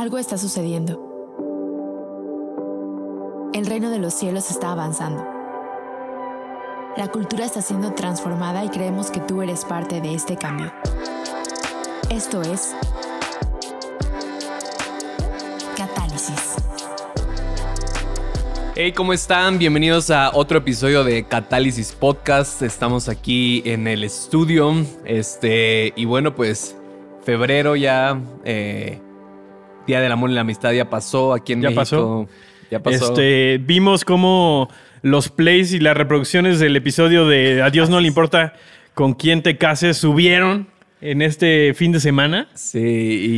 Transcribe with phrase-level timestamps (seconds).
[0.00, 0.98] Algo está sucediendo.
[3.52, 5.22] El reino de los cielos está avanzando.
[6.96, 10.72] La cultura está siendo transformada y creemos que tú eres parte de este cambio.
[12.08, 12.74] Esto es
[15.76, 16.54] Catálisis.
[18.76, 19.58] Hey, ¿cómo están?
[19.58, 22.62] Bienvenidos a otro episodio de Catálisis Podcast.
[22.62, 24.72] Estamos aquí en el estudio.
[25.04, 26.74] Este, y bueno, pues
[27.22, 28.98] febrero ya, eh,
[29.90, 31.80] Día del Amor y la Amistad ya pasó aquí en ¿Ya México.
[31.80, 32.28] pasó?
[32.70, 33.04] Ya pasó.
[33.06, 34.68] Este, vimos cómo
[35.02, 38.54] los plays y las reproducciones del episodio de Adiós no le importa
[38.94, 40.68] con quién te cases subieron
[41.00, 42.48] en este fin de semana.
[42.54, 42.78] Sí,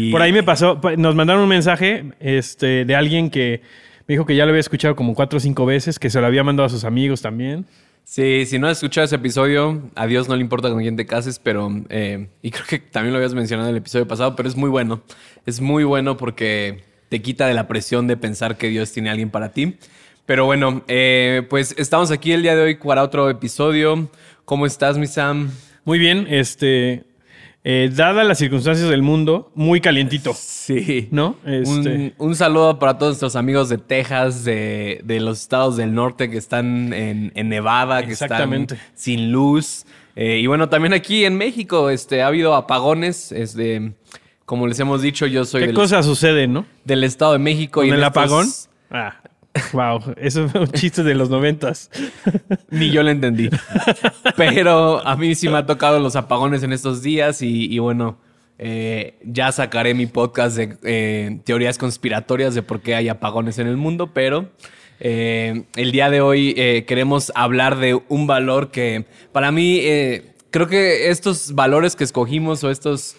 [0.08, 3.62] y Por ahí me pasó, pa- nos mandaron un mensaje este, de alguien que
[4.08, 6.26] me dijo que ya lo había escuchado como cuatro o cinco veces, que se lo
[6.26, 7.64] había mandado a sus amigos también.
[8.04, 11.06] Sí, si no has escuchado ese episodio, a Dios no le importa con quién te
[11.06, 11.70] cases, pero.
[11.88, 14.68] eh, y creo que también lo habías mencionado en el episodio pasado, pero es muy
[14.68, 15.02] bueno.
[15.46, 19.12] Es muy bueno porque te quita de la presión de pensar que Dios tiene a
[19.12, 19.76] alguien para ti.
[20.26, 24.10] Pero bueno, eh, pues estamos aquí el día de hoy para otro episodio.
[24.44, 25.50] ¿Cómo estás, mi Sam?
[25.84, 27.04] Muy bien, este,
[27.64, 31.08] eh, dadas las circunstancias del mundo, muy calientito, Sí.
[31.10, 31.36] ¿no?
[31.46, 35.94] Este, Un, un saludo para todos nuestros amigos de Texas, de, de los estados del
[35.94, 39.84] norte que están en, en Nevada, que están sin luz.
[40.14, 43.32] Eh, y bueno, también aquí en México este, ha habido apagones.
[43.32, 43.92] Este,
[44.44, 46.66] como les hemos dicho, yo soy ¿Qué del, cosas suceden, no?
[46.84, 47.80] del estado de México.
[47.80, 48.46] ¿Con y el estos- apagón?
[48.90, 49.21] Ah,
[49.72, 51.90] wow, eso es un chiste de los noventas.
[52.70, 53.50] Ni yo lo entendí.
[54.36, 58.18] Pero a mí sí me ha tocado los apagones en estos días y, bueno,
[58.58, 63.66] eh, ya sacaré mi podcast de eh, teorías conspiratorias de por qué hay apagones en
[63.66, 64.50] el mundo, pero
[65.00, 66.54] eh, el día de hoy
[66.86, 69.82] queremos hablar de un valor que para mí
[70.50, 73.16] creo que estos valores que escogimos o estos...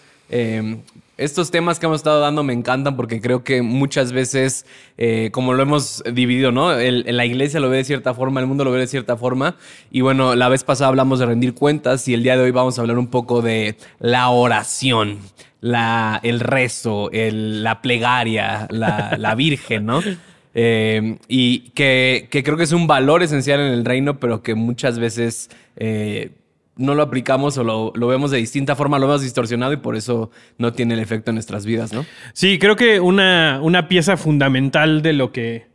[1.16, 4.66] estos temas que hemos estado dando me encantan porque creo que muchas veces,
[4.98, 6.72] eh, como lo hemos dividido, ¿no?
[6.72, 9.56] El- la iglesia lo ve de cierta forma, el mundo lo ve de cierta forma.
[9.90, 12.78] Y bueno, la vez pasada hablamos de rendir cuentas y el día de hoy vamos
[12.78, 15.18] a hablar un poco de la oración,
[15.60, 20.00] la, el rezo, el- la plegaria, la, la virgen, ¿no?
[20.56, 24.54] Eh, y que, que creo que es un valor esencial en el reino, pero que
[24.54, 25.50] muchas veces...
[25.76, 26.30] eh,
[26.76, 29.94] no lo aplicamos o lo, lo vemos de distinta forma, lo vemos distorsionado y por
[29.96, 32.04] eso no tiene el efecto en nuestras vidas, ¿no?
[32.32, 35.66] Sí, creo que una, una pieza fundamental de lo que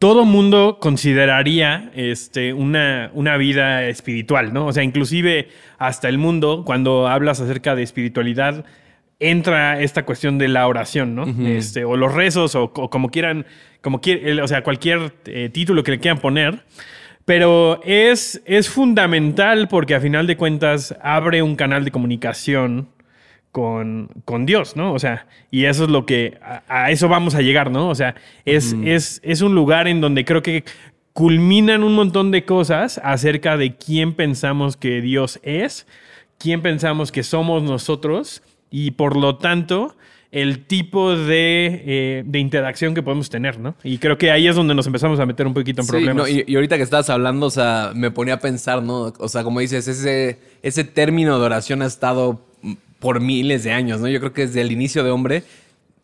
[0.00, 4.66] todo mundo consideraría este, una, una vida espiritual, ¿no?
[4.66, 8.64] O sea, inclusive hasta el mundo, cuando hablas acerca de espiritualidad,
[9.20, 11.24] entra esta cuestión de la oración, ¿no?
[11.46, 13.46] este, o los rezos, o, o como quieran,
[13.80, 16.64] como quier- o sea, cualquier eh, título que le quieran poner.
[17.24, 22.88] Pero es, es fundamental porque a final de cuentas abre un canal de comunicación
[23.50, 24.92] con, con Dios, ¿no?
[24.92, 27.88] O sea, y eso es lo que, a, a eso vamos a llegar, ¿no?
[27.88, 30.64] O sea, es, es, es un lugar en donde creo que
[31.14, 35.86] culminan un montón de cosas acerca de quién pensamos que Dios es,
[36.38, 39.96] quién pensamos que somos nosotros y por lo tanto
[40.34, 43.76] el tipo de, eh, de interacción que podemos tener, ¿no?
[43.84, 46.16] Y creo que ahí es donde nos empezamos a meter un poquito en Sí, problemas.
[46.16, 49.12] no, y, y ahorita que estabas hablando, o sea, me ponía a pensar, ¿no?
[49.18, 52.40] O sea, como dices, ese, ese término de oración ha estado
[52.98, 54.08] por miles de años, ¿no?
[54.08, 55.44] Yo creo que desde el inicio de hombre,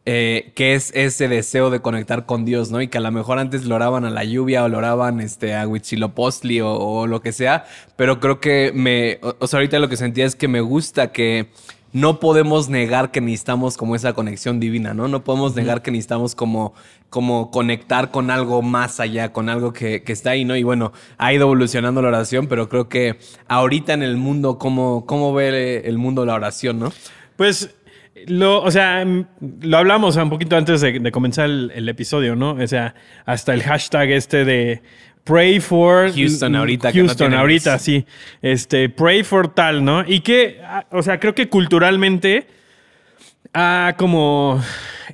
[0.07, 2.81] eh, que es ese deseo de conectar con Dios, ¿no?
[2.81, 5.55] Y que a lo mejor antes lo oraban a la lluvia o lo oraban este,
[5.57, 7.65] a Huitzilopochtli o, o lo que sea,
[7.97, 11.11] pero creo que me, o, o sea, ahorita lo que sentía es que me gusta
[11.11, 11.49] que
[11.93, 15.09] no podemos negar que necesitamos como esa conexión divina, ¿no?
[15.09, 16.75] No podemos negar que necesitamos como,
[17.09, 20.57] como conectar con algo más allá, con algo que, que está ahí, ¿no?
[20.57, 23.19] Y bueno, ha ido evolucionando la oración, pero creo que
[23.49, 26.93] ahorita en el mundo, ¿cómo, cómo ve el mundo la oración, no?
[27.37, 27.75] Pues
[28.27, 29.27] lo, o sea, mm,
[29.63, 32.53] lo hablamos un poquito antes de, de comenzar el, el episodio, ¿no?
[32.53, 34.83] O sea, hasta el hashtag este de
[35.25, 38.05] Pray for Houston ahorita, que no Houston ahorita, sí.
[38.43, 40.05] Este, pray for tal, ¿no?
[40.07, 42.47] Y que, ah, o sea, creo que culturalmente
[43.53, 44.63] ha como,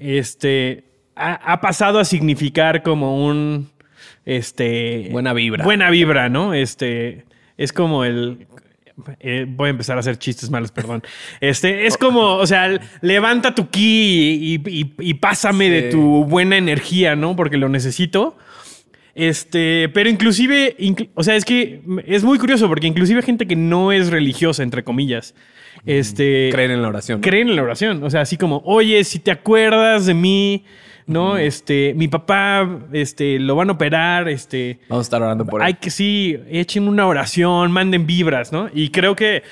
[0.00, 0.84] este,
[1.16, 3.68] ha, ha pasado a significar como un,
[4.24, 5.08] este...
[5.10, 5.64] Buena vibra.
[5.64, 6.54] Buena vibra, ¿no?
[6.54, 7.24] Este,
[7.56, 8.46] es como el...
[9.20, 11.02] eh, voy a empezar a hacer chistes malos, perdón.
[11.40, 16.56] Este, es como, o sea, levanta tu ki y, y- y pásame de tu buena
[16.56, 17.34] energía, ¿no?
[17.36, 18.36] Porque lo necesito.
[19.18, 23.56] Este, pero inclusive, inclu- o sea, es que es muy curioso porque inclusive gente que
[23.56, 25.34] no es religiosa, entre comillas,
[25.86, 27.20] este, Creen en la oración.
[27.20, 27.22] ¿no?
[27.26, 28.02] creen en la oración.
[28.04, 30.64] O sea, así como, oye, si te acuerdas de mí,
[31.06, 31.38] ¿no?
[31.38, 35.72] Este, mi papá, este, lo van a operar, este, Vamos a estar orando por hay
[35.72, 35.78] él.
[35.78, 38.68] que sí, echen una oración, manden vibras, ¿no?
[38.74, 39.42] Y creo que,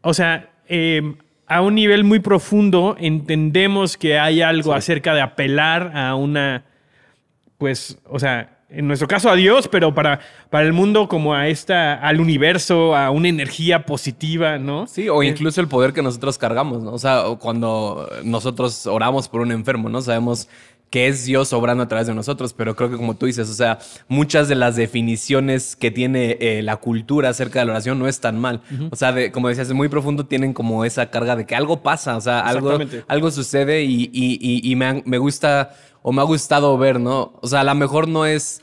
[0.00, 1.02] o sea, eh,
[1.46, 6.64] a un nivel muy profundo entendemos que hay algo acerca de apelar a una,
[7.58, 11.48] pues, o sea, en nuestro caso a Dios, pero para, para el mundo como a
[11.48, 14.86] esta, al universo, a una energía positiva, ¿no?
[14.86, 16.92] Sí, o incluso el poder que nosotros cargamos, ¿no?
[16.92, 20.00] O sea, cuando nosotros oramos por un enfermo, ¿no?
[20.02, 20.48] Sabemos
[20.90, 23.54] que es Dios obrando a través de nosotros, pero creo que como tú dices, o
[23.54, 23.78] sea,
[24.08, 28.20] muchas de las definiciones que tiene eh, la cultura acerca de la oración no es
[28.20, 28.60] tan mal.
[28.90, 32.16] O sea, como decías, es muy profundo, tienen como esa carga de que algo pasa,
[32.16, 32.76] o sea, algo,
[33.06, 37.32] algo sucede y, y, me, me gusta o me ha gustado ver, ¿no?
[37.40, 38.62] O sea, a lo mejor no es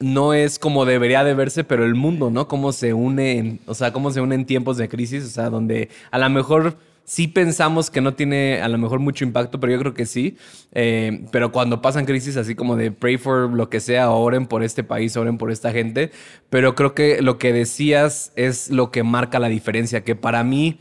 [0.00, 2.48] no es como debería de verse, pero el mundo, ¿no?
[2.48, 5.90] Cómo se une, o sea, cómo se une en tiempos de crisis, o sea, donde
[6.10, 9.78] a lo mejor sí pensamos que no tiene a lo mejor mucho impacto, pero yo
[9.80, 10.36] creo que sí.
[10.72, 14.62] Eh, pero cuando pasan crisis así como de pray for lo que sea, oren por
[14.62, 16.12] este país, oren por esta gente.
[16.48, 20.78] Pero creo que lo que decías es lo que marca la diferencia, que para mí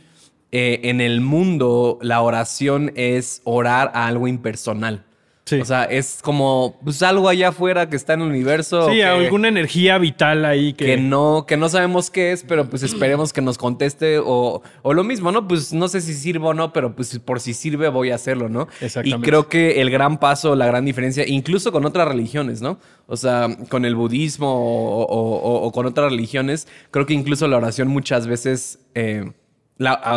[0.51, 5.06] eh, en el mundo la oración es orar a algo impersonal.
[5.54, 8.90] O sea, es como pues, algo allá afuera que está en el universo.
[8.90, 10.98] Sí, alguna energía vital ahí que...
[10.98, 15.04] no, que no sabemos qué es, pero pues esperemos que nos conteste o, o, lo
[15.04, 15.48] mismo, ¿no?
[15.48, 18.50] Pues no sé si sirve o no, pero pues por si sirve voy a hacerlo,
[18.50, 18.68] ¿no?
[18.81, 19.25] Exactamente.
[19.25, 22.80] Y creo que el gran paso, la gran diferencia, incluso con otras religiones, ¿no?
[23.07, 28.28] O sea, con el budismo o, con otras religiones, creo que incluso la oración muchas
[28.28, 28.80] veces...
[28.96, 29.31] Eh,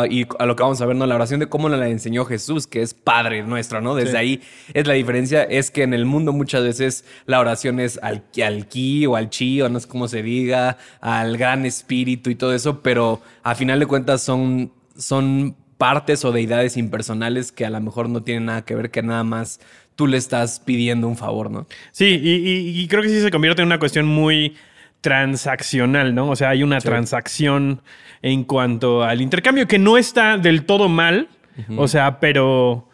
[0.09, 1.05] y a lo que vamos a ver, ¿no?
[1.05, 3.95] La oración de cómo la enseñó Jesús, que es Padre nuestro, ¿no?
[3.95, 4.41] Desde ahí
[4.73, 8.67] es la diferencia, es que en el mundo muchas veces la oración es al, al
[8.67, 12.53] ki o al chi, o no sé cómo se diga, al gran espíritu y todo
[12.53, 17.79] eso, pero a final de cuentas son, son partes o deidades impersonales que a lo
[17.79, 19.59] mejor no tienen nada que ver, que nada más
[19.95, 21.67] tú le estás pidiendo un favor, ¿no?
[21.91, 24.55] Sí, y, creo que sí se convierte en una cuestión muy
[25.03, 26.29] transaccional, ¿no?
[26.29, 27.81] O sea, hay una transacción
[28.21, 31.27] en cuanto al intercambio, que no está del todo mal,
[31.75, 32.89] o sea, pero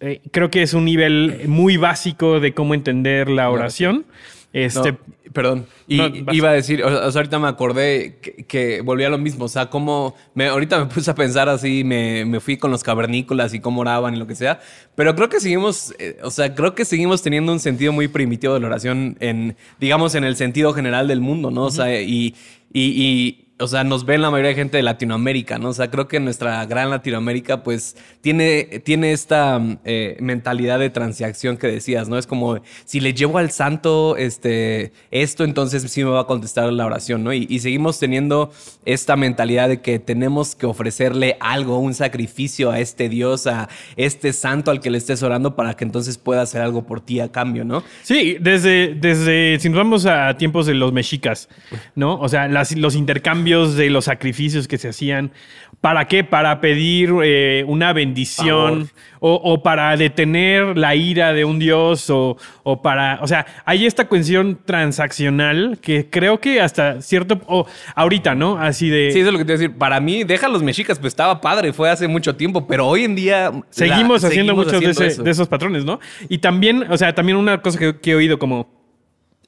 [0.00, 4.04] eh, creo que es un nivel muy básico de cómo entender la oración.
[4.52, 4.96] Este,
[5.32, 6.00] perdón, y,
[6.32, 8.18] iba a decir, o sea, ahorita me acordé
[8.48, 11.84] que, volvía a lo mismo, o sea, como me, ahorita me puse a pensar así,
[11.84, 14.58] me, me, fui con los cavernícolas y cómo oraban y lo que sea,
[14.96, 18.54] pero creo que seguimos, eh, o sea, creo que seguimos teniendo un sentido muy primitivo
[18.54, 21.64] de la oración en, digamos, en el sentido general del mundo, ¿no?
[21.64, 22.34] O sea, y,
[22.72, 25.68] y o sea, nos ven la mayoría de gente de Latinoamérica, ¿no?
[25.68, 31.58] O sea, creo que nuestra gran Latinoamérica, pues, tiene, tiene esta eh, mentalidad de transacción
[31.58, 32.16] que decías, ¿no?
[32.16, 36.72] Es como, si le llevo al santo este, esto, entonces sí me va a contestar
[36.72, 37.32] la oración, ¿no?
[37.32, 38.50] Y, seguimos teniendo
[38.86, 44.32] esta mentalidad de que tenemos que ofrecerle algo, un sacrificio a este Dios, a este
[44.32, 47.30] santo al que le estés orando para que entonces pueda hacer algo por ti a
[47.30, 47.82] cambio, ¿no?
[48.02, 51.50] Sí, desde, desde si nos vamos a tiempos de los mexicas,
[51.94, 52.18] ¿no?
[52.18, 55.32] O sea, los intercambios de los sacrificios que se hacían.
[55.80, 56.24] ¿Para qué?
[56.24, 62.36] Para pedir eh, una bendición o, para detener la ira de un dios o,
[62.82, 63.18] para...
[63.22, 67.40] O sea, hay esta cuestión transaccional que creo que hasta cierto...
[67.46, 68.58] O ahorita, ¿no?
[68.58, 69.10] Así de...
[69.10, 69.78] Sí, eso es lo que te voy a decir.
[69.78, 73.14] Para mí, deja los mexicas, pues estaba padre, fue hace mucho tiempo, pero hoy en
[73.14, 73.52] día...
[73.70, 75.98] Seguimos haciendo muchos de, esos patrones, ¿no?
[76.28, 78.79] Y también, o sea, también una cosa que he oído como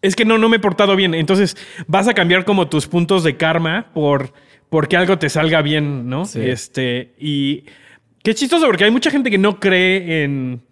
[0.03, 1.15] es que no, no me he portado bien.
[1.15, 1.57] Entonces
[1.87, 4.33] vas a cambiar como tus puntos de karma por
[4.69, 6.23] porque algo te salga bien, ¿no?
[6.35, 7.65] Este, y
[8.23, 10.63] qué chistoso, porque hay mucha gente que no cree en,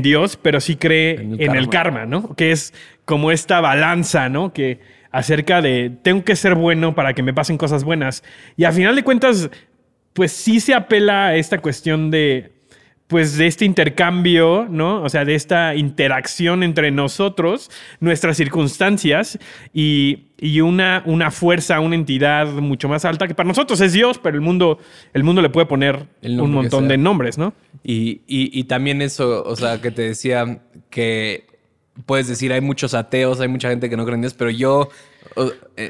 [0.00, 2.06] Dios, pero sí cree en el, karma.
[2.06, 2.36] ¿no?
[2.36, 2.72] Que es
[3.04, 4.52] como esta balanza, ¿no?
[4.52, 4.78] Que
[5.10, 8.22] acerca de tengo que ser bueno para que me pasen cosas buenas.
[8.56, 9.50] Y a final de cuentas,
[10.12, 12.51] pues sí se apela a esta cuestión de
[13.12, 15.02] pues de este intercambio, ¿no?
[15.02, 19.38] O sea, de esta interacción entre nosotros, nuestras circunstancias
[19.74, 20.24] y,
[20.62, 24.40] una, una, fuerza, una entidad mucho más alta que para nosotros es Dios, pero el
[24.40, 24.78] mundo,
[25.12, 27.52] el mundo le puede poner un montón de nombres, ¿no?
[27.84, 31.46] Y, y, también eso, o sea, que te decía que
[32.06, 34.88] puedes decir, hay muchos ateos, hay mucha gente que no cree en Dios, pero yo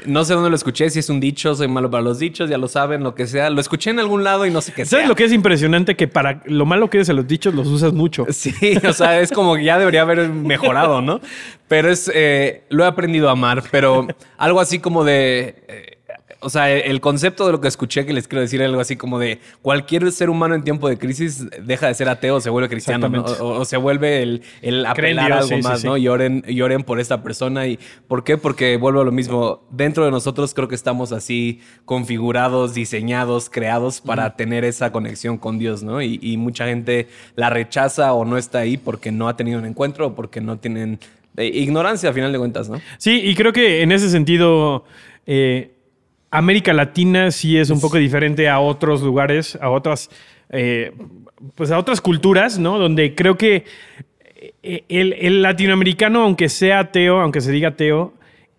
[0.05, 2.57] no sé dónde lo escuché, si es un dicho, soy malo para los dichos, ya
[2.57, 3.49] lo saben, lo que sea.
[3.49, 5.95] Lo escuché en algún lado y no sé qué ¿Sabes lo que es impresionante?
[5.95, 8.25] Que para lo malo que eres a los dichos los usas mucho.
[8.33, 8.53] Sí,
[8.87, 11.21] o sea, es como que ya debería haber mejorado, ¿no?
[11.67, 15.63] Pero es, eh, lo he aprendido a amar, pero algo así como de...
[15.67, 15.92] Eh,
[16.43, 19.19] o sea, el concepto de lo que escuché que les quiero decir algo así como
[19.19, 23.23] de cualquier ser humano en tiempo de crisis deja de ser ateo, se vuelve cristiano,
[23.39, 25.97] o, se vuelve el, el apelar a algo más, ¿no?
[25.97, 27.67] Y oren, por esta persona.
[27.67, 28.37] ¿Y por qué?
[28.37, 29.63] Porque vuelvo a lo mismo.
[29.71, 35.57] Dentro de nosotros creo que estamos así configurados, diseñados, creados para tener esa conexión con
[35.57, 36.01] Dios, ¿no?
[36.01, 40.07] Y, mucha gente la rechaza o no está ahí porque no ha tenido un encuentro
[40.07, 40.99] o porque no tienen
[41.37, 42.81] eh, ignorancia a final de cuentas, ¿no?
[42.97, 44.83] Sí, y creo que en ese sentido...
[45.25, 45.72] Eh,
[46.33, 50.09] América Latina sí es un poco diferente a otros lugares, a otras
[50.49, 50.91] eh,
[51.53, 52.79] pues a otras culturas, ¿no?
[52.79, 53.65] Donde creo que
[54.63, 58.15] eh, el, el latinoamericano, aunque sea ateo, aunque se diga ateo,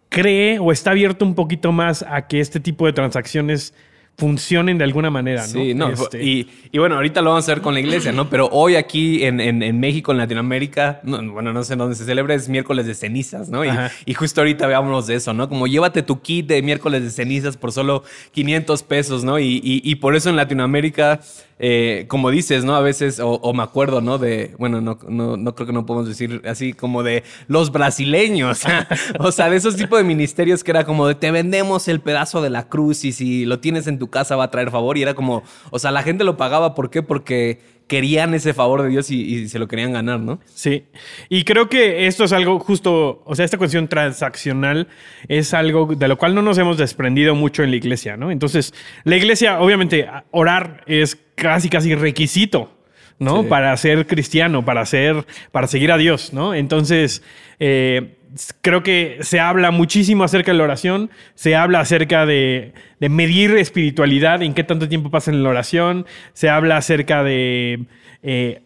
[0.08, 3.74] cree o está abierto un poquito más a que este tipo de transacciones
[4.16, 5.48] funcionen de alguna manera, ¿no?
[5.52, 5.88] Sí, no.
[5.90, 8.30] Este, Y, y bueno, ahorita lo vamos a ver con la iglesia, ¿no?
[8.30, 12.04] Pero hoy aquí en, en- en México, en Latinoamérica, no, bueno, no sé dónde se
[12.04, 13.64] celebra, es miércoles de cenizas, ¿no?
[14.06, 15.48] Y, justo ahorita veámonos de eso, ¿no?
[15.48, 19.38] Como llévate tu kit de miércoles de cenizas por solo 500 pesos, ¿no?
[19.40, 21.20] Y por eso en Latinoamérica,
[21.58, 22.74] eh, como dices, ¿no?
[22.74, 24.18] A veces, o, me acuerdo, ¿no?
[24.18, 28.62] De, bueno, no, no, no creo que no podemos decir así como de los brasileños,
[29.18, 32.42] o sea, de esos tipos de ministerios que era como de te vendemos el pedazo
[32.42, 35.02] de la cruz y si lo tienes en tu casa va a traer favor y
[35.02, 37.02] era como, o sea, la gente lo pagaba, ¿por qué?
[37.02, 40.40] Porque querían ese favor de Dios y, se lo querían ganar, ¿no?
[40.46, 40.84] Sí,
[41.28, 44.88] y creo que esto es algo justo, o sea, esta cuestión transaccional
[45.28, 48.30] es algo de lo cual no nos hemos desprendido mucho en la iglesia, ¿no?
[48.30, 48.72] Entonces,
[49.04, 52.72] la iglesia, obviamente, orar es casi, casi requisito,
[53.18, 53.42] ¿no?
[53.42, 53.48] Sí.
[53.48, 56.54] Para ser cristiano, para ser, para seguir a Dios, ¿no?
[56.54, 57.22] Entonces,
[57.60, 58.16] eh,
[58.60, 63.56] creo que se habla muchísimo acerca de la oración, se habla acerca de, de medir
[63.56, 67.84] espiritualidad, en qué tanto tiempo pasa en la oración, se habla acerca de...
[68.22, 68.62] eh,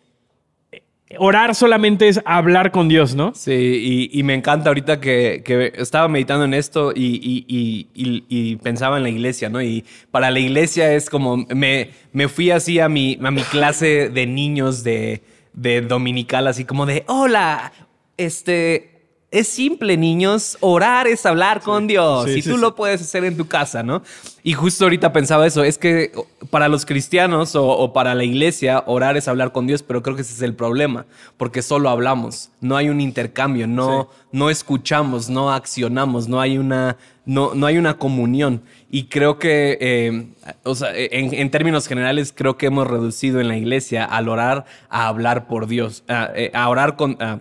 [1.17, 3.33] Orar solamente es hablar con Dios, ¿no?
[3.35, 9.49] Sí, y, me encanta ahorita que, estaba meditando en esto y, pensaba en la iglesia,
[9.49, 9.63] ¿no?
[9.63, 14.11] Y para la iglesia es como, me, me fui así a mi, a mi clase
[14.11, 15.23] de niños de,
[15.55, 17.73] de dominical, así como de, hola,
[18.19, 18.88] este...
[19.31, 20.57] Es simple, niños.
[20.61, 22.25] Orar es hablar con Dios.
[22.25, 24.03] sí, y sí, tú lo puedes hacer en tu casa, ¿no?
[24.43, 25.65] Y justo ahorita pensaba eso.
[25.65, 26.13] Es que
[26.49, 30.17] para los cristianos o, o para la iglesia, orar es hablar con Dios, pero creo
[30.17, 31.05] que ese es el problema.
[31.37, 32.49] Porque solo hablamos.
[32.63, 33.67] No hay un intercambio.
[33.67, 36.27] No, no escuchamos, no accionamos.
[36.27, 38.63] No hay una, no, no hay una comunión.
[38.91, 40.29] Y creo que, eh,
[40.63, 44.65] o sea, en, en términos generales, creo que hemos reducido en la iglesia al orar
[44.89, 46.03] a hablar por Dios.
[46.09, 47.19] A, eh, a orar con.
[47.21, 47.41] a-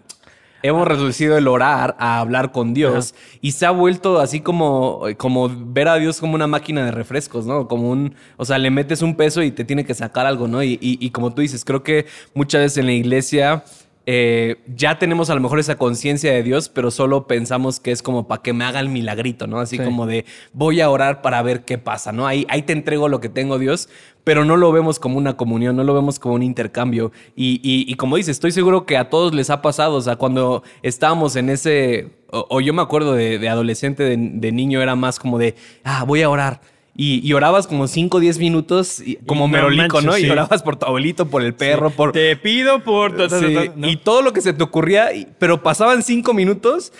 [0.63, 5.49] Hemos reducido el orar a hablar con Dios y se ha vuelto así como, como
[5.49, 7.67] ver a Dios como una máquina de refrescos, ¿no?
[7.67, 10.63] Como un, o sea, le metes un peso y te tiene que sacar algo, ¿no?
[10.63, 13.63] Y, y- y como tú dices, creo que muchas veces en la iglesia
[14.09, 18.01] eh, ya tenemos a lo mejor esa conciencia de Dios, pero solo pensamos que es
[18.01, 19.59] como para que me haga el milagrito, ¿no?
[19.59, 19.83] Así Sí.
[19.83, 20.23] como de
[20.53, 22.25] voy a orar para ver qué pasa, ¿no?
[22.25, 23.89] Ahí, ahí te entrego lo que tengo, Dios,
[24.23, 27.11] pero no lo vemos como una comunión, no lo vemos como un intercambio.
[27.35, 30.15] Y, y- y como dices, estoy seguro que a todos les ha pasado, o sea,
[30.15, 34.81] cuando estábamos en ese, o, o yo me acuerdo de, de adolescente, de, de niño,
[34.81, 36.61] era más como de, ah, voy a orar.
[36.99, 40.17] Y, y orabas como 5 o 10 minutos, y- como no merolico, ¿no?
[40.17, 40.29] Y sí.
[40.29, 42.11] orabas por tu abuelito, por el perro, por...
[42.11, 43.15] Te pido por...
[43.15, 43.87] ta, ta, ta, Sí, ta, ¿no?
[43.87, 46.91] Y todo lo que se te ocurría, y- pero pasaban cinco minutos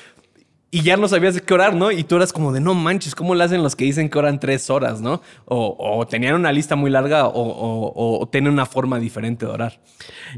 [0.70, 1.92] y ya no sabías de qué orar, ¿no?
[1.92, 4.38] Y tú eras como de, no manches, ¿cómo le hacen los que dicen que oran
[4.40, 5.22] tres horas, ¿no?
[5.46, 9.52] O, o tenían una lista muy larga o, o, o tienen una forma diferente de
[9.54, 9.80] orar.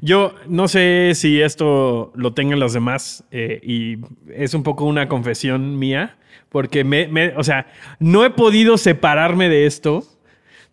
[0.01, 3.97] Yo no sé si esto lo tengan los demás eh, y
[4.33, 6.15] es un poco una confesión mía,
[6.49, 7.67] porque me, me- o sea,
[7.99, 10.03] no he podido separarme de esto,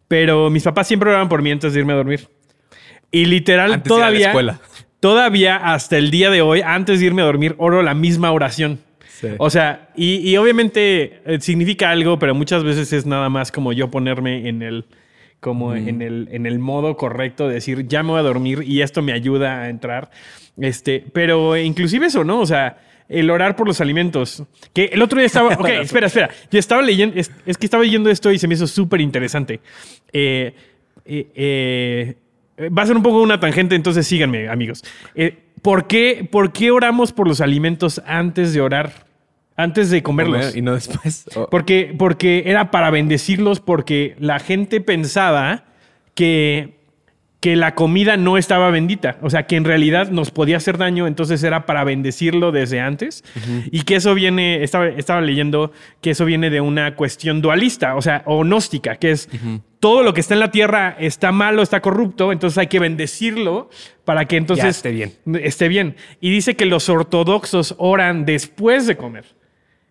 [0.08, 2.28] pero mis papás siempre oraban por mí antes de irme a dormir.
[3.10, 4.60] Y literal, Antes de ir a la todavía, escuela.
[5.00, 8.80] todavía hasta el día de hoy, antes de irme a dormir, oro la misma oración.
[9.08, 9.28] Sí.
[9.38, 13.72] O sea, y, y obviamente eh, significa algo, pero muchas veces es nada más como
[13.72, 14.84] yo ponerme en el,
[15.40, 18.82] como en, el, en el modo correcto de decir, ya me voy a dormir y
[18.82, 20.10] esto me ayuda a entrar.
[20.60, 22.40] Este, pero inclusive eso, ¿no?
[22.40, 24.42] O sea, el orar por los alimentos.
[24.72, 25.54] Que el otro día estaba.
[25.58, 26.30] Ok, espera, espera.
[26.50, 27.18] Yo estaba leyendo.
[27.18, 29.60] Es, es que estaba leyendo esto y se me hizo súper interesante.
[30.12, 30.54] Eh,
[31.04, 32.16] eh,
[32.58, 34.82] eh, va a ser un poco una tangente, entonces síganme, amigos.
[35.62, 39.06] ¿por, qué, ¿Por qué oramos por los alimentos antes de orar?
[39.56, 40.54] Antes de comerlos.
[40.54, 41.24] Y no después.
[41.50, 45.64] Porque, porque era para bendecirlos, porque la gente pensaba
[46.14, 46.75] que,
[47.46, 49.18] que la comida no estaba bendita.
[49.22, 53.22] O sea, que en realidad nos podía hacer daño, entonces era para bendecirlo desde antes.
[53.70, 58.02] Y que eso viene, estaba, estaba leyendo que eso viene de una cuestión dualista, o
[58.02, 59.28] sea, o gnóstica, que es
[59.78, 63.70] todo lo que está en la tierra está malo, está corrupto, entonces hay que bendecirlo
[64.04, 65.12] para que entonces esté bien.
[65.40, 65.94] esté bien.
[66.20, 69.24] Y dice que los ortodoxos oran después de comer.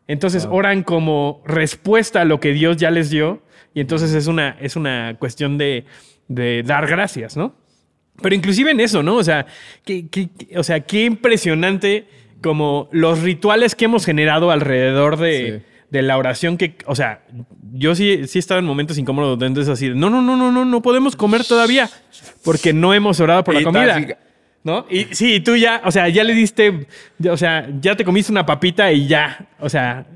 [0.09, 3.43] Entonces oran como respuesta a lo que Dios ya les dio.
[3.73, 5.85] Y entonces es una, es una cuestión de,
[6.27, 7.55] de dar gracias, ¿no?
[8.21, 9.15] Pero inclusive en eso, ¿no?
[9.15, 9.45] O sea,
[9.83, 12.07] qué, qué- qué- o sea, qué impresionante
[12.41, 15.65] como los rituales que hemos generado alrededor de, Sí.
[15.89, 17.21] de la oración que, o sea,
[17.73, 20.51] yo sí, sí he estado en momentos incómodos donde es así, no, no, no, no,
[20.51, 21.89] no, no podemos comer todavía
[22.43, 23.99] porque no hemos orado por la Y comida.
[24.63, 24.85] ¿No?
[24.89, 26.87] Y sí, tú ya, o sea, ya le diste,
[27.29, 30.07] o sea, ya te comiste una papita y ya, o sea,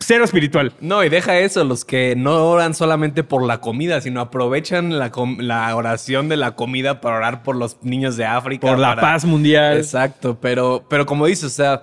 [0.00, 0.72] cero espiritual.
[0.80, 5.76] No, y deja eso, los que no oran solamente por la comida, sino aprovechan la,
[5.76, 8.66] oración de la comida para orar por los niños de África.
[8.66, 9.76] Por la para- paz mundial.
[9.76, 11.82] Exacto, pero, pero como dices, o sea,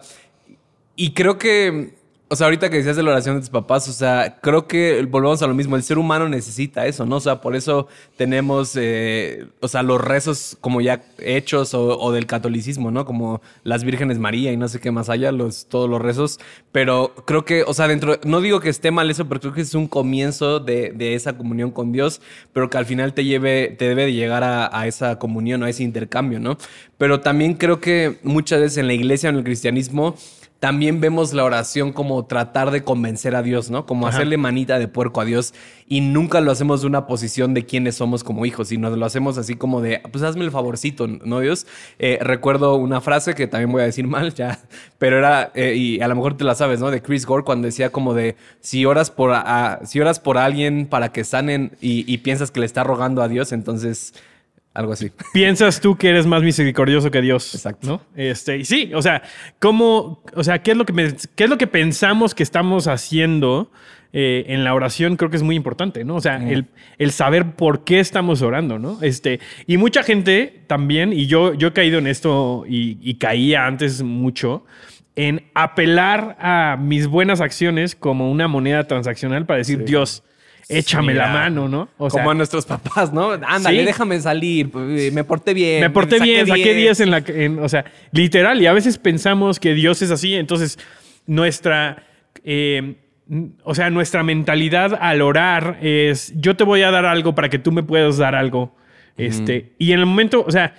[0.96, 1.96] y creo que,
[2.34, 5.06] o sea, ahorita que decías de la oración de tus papás, o sea, creo que
[5.08, 7.18] volvemos a lo mismo, el ser humano necesita eso, ¿no?
[7.18, 7.88] O sea, por eso
[8.18, 13.06] tenemos, eh, o sea, los rezos como ya hechos o, del catolicismo, ¿no?
[13.06, 16.40] Como las vírgenes María y no sé qué más allá, los, todos los rezos,
[16.72, 19.62] pero creo que, o sea, dentro, no digo que esté mal eso, pero creo que
[19.62, 22.20] es un comienzo de, de esa comunión con Dios,
[22.52, 25.70] pero que al final te lleve, te debe de llegar a, a esa comunión, a
[25.70, 26.58] ese intercambio, ¿no?
[26.98, 30.16] Pero también creo que muchas veces en la iglesia, en el cristianismo,
[30.64, 33.86] también vemos la oración como tratar de convencer a Dios, ¿no?
[33.86, 34.16] Como Ajá.
[34.16, 35.54] hacerle manita de puerco a Dios.
[35.90, 39.38] Y nunca lo hacemos de una posición de quiénes somos como hijos, sino lo hacemos
[39.38, 41.68] así como de, pues hazme el favorcito, ¿no, Dios?
[42.00, 44.58] Eh, recuerdo una frase que también voy a decir mal, ya,
[45.00, 46.92] pero era, eh, y a lo mejor te la sabes, ¿no?
[46.92, 50.86] De Chris Gore cuando decía como de, si oras por, a- si oras por alguien
[50.86, 54.14] para que sanen y, y piensas que le está rogando a Dios, entonces,
[54.74, 55.12] algo así.
[55.34, 57.54] Piensas tú que eres más misericordioso que Dios.
[57.54, 57.88] Exacto.
[57.88, 58.02] ¿no?
[58.16, 59.22] Este, y sí, o sea,
[59.60, 63.72] ¿cómo, o sea, qué es lo que, qué es lo que pensamos que estamos haciendo
[64.12, 65.16] eh, en la oración?
[65.16, 66.16] Creo que es muy importante, ¿no?
[66.16, 66.66] O sea, el,
[66.98, 69.00] el saber por qué estamos orando, ¿no?
[69.02, 73.66] Este, y mucha gente también, y yo, yo he caído en esto y, y caía
[73.66, 74.66] antes mucho,
[75.16, 80.24] en apelar a mis buenas acciones como una moneda transaccional para decir, Dios,
[80.70, 81.90] échame la mano, ¿no?
[81.98, 83.32] O como a nuestros papás, ¿no?
[83.32, 83.86] Ándale, Sí.
[83.86, 85.82] déjame salir, pues, me porté bien.
[85.82, 86.98] me porté bien, saqué 10.
[86.98, 87.18] 10 en la...
[87.28, 88.62] en- o sea, literal.
[88.62, 90.36] Y a veces pensamos que Dios es así.
[90.36, 90.80] Entonces,
[91.28, 92.04] nuestra...
[92.44, 92.96] eh,
[93.64, 97.58] o sea, nuestra mentalidad al orar es, yo te voy a dar algo para que
[97.58, 98.76] tú me puedas dar algo.
[99.18, 100.76] Este, Y en el momento, o sea,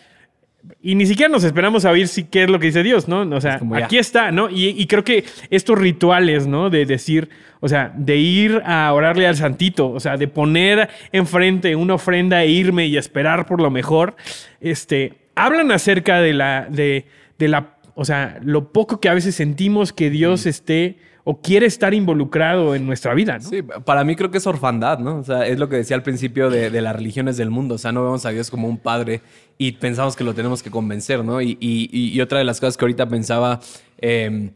[0.80, 3.20] y ni siquiera nos esperamos a oír si qué es lo que dice Dios, ¿no?
[3.20, 4.48] O sea, Es aquí está, ¿no?
[4.50, 6.70] Y, y creo que estos rituales, ¿no?
[6.70, 7.28] De decir,
[7.60, 12.42] o sea, de ir a orarle al santito, o sea, de poner enfrente una ofrenda
[12.42, 14.16] e irme y esperar por lo mejor,
[14.60, 17.06] este, hablan acerca de la, de,
[17.38, 21.64] de la, o sea, lo poco que a veces sentimos que Dios esté o quiere
[21.66, 23.48] estar involucrado en nuestra vida, ¿no?
[23.48, 25.16] Sí, para mí creo que es orfandad, ¿no?
[25.18, 27.76] O sea, es lo que decía al principio de, de las religiones del mundo.
[27.76, 29.22] O sea, no vemos a Dios como un padre
[29.56, 31.40] y pensamos que lo tenemos que convencer, ¿no?
[31.40, 33.60] Y, y- y- otra de las cosas que ahorita pensaba
[33.98, 34.50] eh,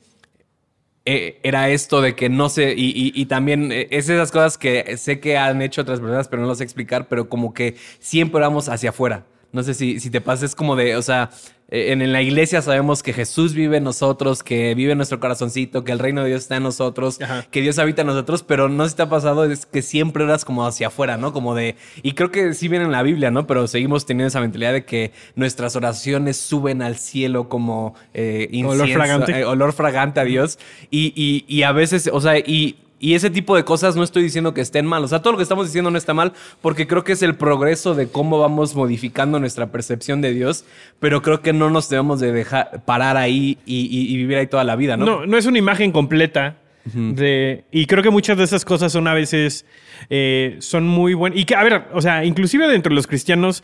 [1.04, 4.96] eh, era esto de que no sé, y, y- también eh, es esas cosas que
[4.98, 8.40] sé que han hecho otras personas, pero no lo sé explicar, pero como que siempre
[8.42, 9.24] vamos hacia afuera.
[9.52, 11.30] No sé si, si te pasa, es como de, o sea,
[11.70, 15.84] en, en la iglesia sabemos que Jesús vive en nosotros, que vive en nuestro corazoncito,
[15.84, 17.46] que el reino de Dios está en nosotros, Ajá.
[17.50, 20.44] que Dios habita en nosotros, pero no si te ha pasado, es que siempre eras
[20.44, 21.32] como hacia afuera, ¿no?
[21.32, 23.46] Como de, y creo que sí viene en la Biblia, ¿no?
[23.46, 28.88] Pero seguimos teniendo esa mentalidad de que nuestras oraciones suben al cielo como eh, Olor
[28.88, 29.40] fragante.
[29.40, 30.58] eh, olor fragante a Dios.
[30.90, 34.22] Y, y- y a veces, o sea, y, y ese tipo de cosas no estoy
[34.22, 35.04] diciendo que estén mal.
[35.04, 37.34] O sea, todo lo que estamos diciendo no está mal porque creo que es el
[37.36, 40.64] progreso de cómo vamos modificando nuestra percepción de Dios.
[41.00, 44.46] Pero creo que no nos debemos de dejar parar ahí y, y- y vivir ahí
[44.48, 45.04] toda la vida, ¿no?
[45.06, 46.56] No, no es una imagen completa.
[46.94, 49.66] de, y creo que muchas de esas cosas son a veces,
[50.08, 51.38] eh, son muy buenas.
[51.38, 53.62] Y que, a ver, o sea, inclusive dentro de los cristianos,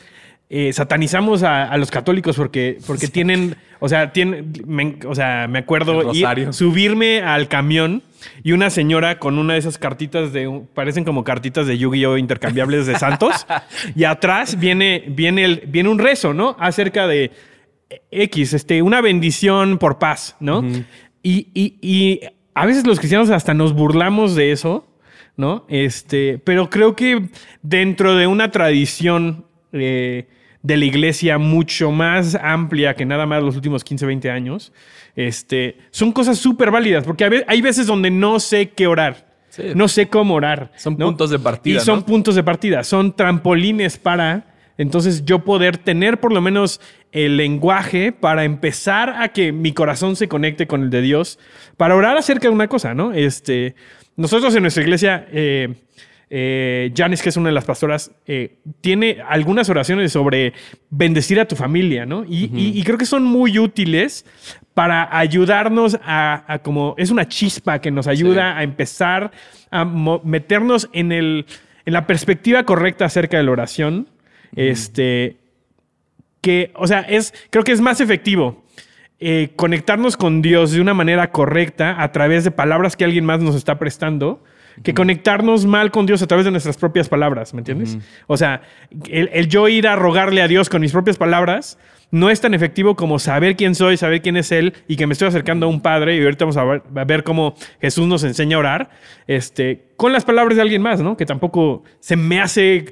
[0.51, 5.47] eh, satanizamos a, a los católicos porque, porque tienen, o sea, tienen, me, o sea,
[5.49, 8.03] me acuerdo ir- subirme al camión
[8.43, 12.87] y una señora con una de esas cartitas de, parecen como cartitas de Yu-Gi-Oh intercambiables
[12.87, 13.47] de santos,
[13.97, 16.57] y atrás viene, viene, el, viene un rezo, ¿no?
[16.59, 17.31] Acerca de
[18.11, 20.63] X, este, una bendición por paz, ¿no?
[21.23, 22.21] y, y- y
[22.55, 24.87] a veces los cristianos hasta nos burlamos de eso,
[25.37, 25.65] ¿no?
[25.69, 27.29] Este, pero creo que
[27.63, 30.27] dentro de una tradición eh,
[30.63, 34.73] de la iglesia mucho más amplia que nada más los últimos 15, 20 años,
[35.15, 39.35] este, son cosas súper válidas, porque hay veces donde no sé qué orar.
[39.51, 39.63] Sí.
[39.75, 40.73] No sé cómo orar.
[40.77, 41.07] Son ¿no?
[41.07, 42.07] puntos de partida, Y son ¿no?
[42.07, 46.81] puntos de partida, son trampolines para entonces yo poder tener por lo menos
[47.13, 51.39] el lenguaje para empezar a que mi corazón se conecte con el de Dios,
[51.77, 53.13] para orar acerca de una cosa, ¿no?
[53.13, 53.77] Este,
[54.17, 55.75] nosotros en nuestra iglesia, eh,
[56.37, 60.53] eh, Janice, que es una de las pastoras, eh, tiene algunas oraciones sobre
[60.91, 62.25] bendecir a tu familia, ¿no?
[62.25, 64.27] Y, y- y creo que son muy útiles
[64.75, 69.31] para ayudarnos a, a como es una chispa que nos ayuda a empezar
[69.71, 71.47] a meternos en el
[71.87, 74.09] en la perspectiva correcta acerca de la oración.
[74.57, 75.37] Este
[76.41, 78.65] que, o sea, es creo que es más efectivo
[79.21, 83.41] eh, conectarnos con Dios de una manera correcta a través de palabras que alguien más
[83.41, 84.43] nos está prestando
[84.83, 87.99] que conectarnos mal con Dios a través de nuestras propias palabras, ¿me entiendes?
[88.27, 88.63] O sea,
[89.09, 91.79] el, el yo ir a rogarle a Dios con mis propias palabras
[92.11, 95.15] no es tan efectivo como saber quién soy, saber quién es Él y que me
[95.15, 96.17] estoy acercando a un Padre.
[96.17, 98.91] Y ahorita vamos a ver, a ver cómo Jesús nos enseña a orar
[99.27, 101.17] este, con las palabras de alguien más, ¿no?
[101.17, 102.87] Que tampoco se me hace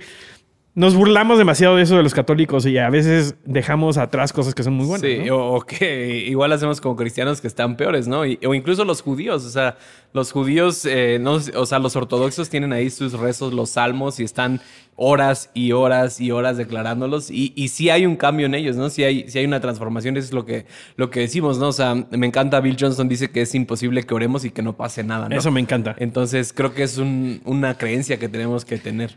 [0.74, 4.62] nos burlamos demasiado de eso de los católicos y a veces dejamos atrás cosas que
[4.62, 5.02] son muy buenas.
[5.02, 8.20] Sí, o, que igual hacemos como cristianos que están peores, ¿no?
[8.20, 9.76] o incluso los judíos, o sea,
[10.14, 14.24] los judíos, eh, no, o sea, los ortodoxos tienen ahí sus rezos, los salmos y
[14.24, 14.60] están
[14.96, 18.90] horas y horas y horas declarándolos y, y sí hay un cambio en ellos, ¿no?
[18.90, 21.68] Sí hay, sí hay una transformación, eso es lo que, lo que decimos, ¿no?
[21.68, 24.74] O sea, me encanta Bill Johnson, dice que es imposible que oremos y que no
[24.74, 25.36] pase nada, ¿no?
[25.36, 25.96] Eso me encanta.
[25.98, 29.16] Entonces creo que es una creencia que tenemos que tener.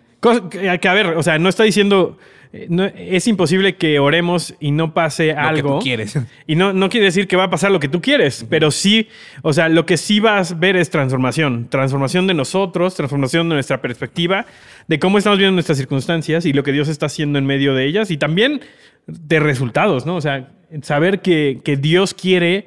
[0.49, 2.17] que, a ver, o sea, no está diciendo
[2.57, 5.73] eh, es imposible que oremos y no pase algo.
[5.73, 6.19] Que tú quieres.
[6.47, 9.09] Y no, no quiere decir que va a pasar lo que tú quieres, pero sí,
[9.41, 11.67] o sea, lo que sí vas a ver es transformación.
[11.69, 14.45] Transformación de nosotros, transformación de nuestra perspectiva,
[14.87, 17.85] de cómo estamos viendo nuestras circunstancias y lo que Dios está haciendo en medio de
[17.85, 18.61] ellas y también
[19.07, 20.15] de resultados, ¿no?
[20.15, 20.49] O sea,
[20.81, 22.65] saber que, Dios quiere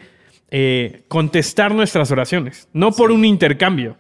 [0.50, 3.96] eh, contestar nuestras oraciones, no por un intercambio.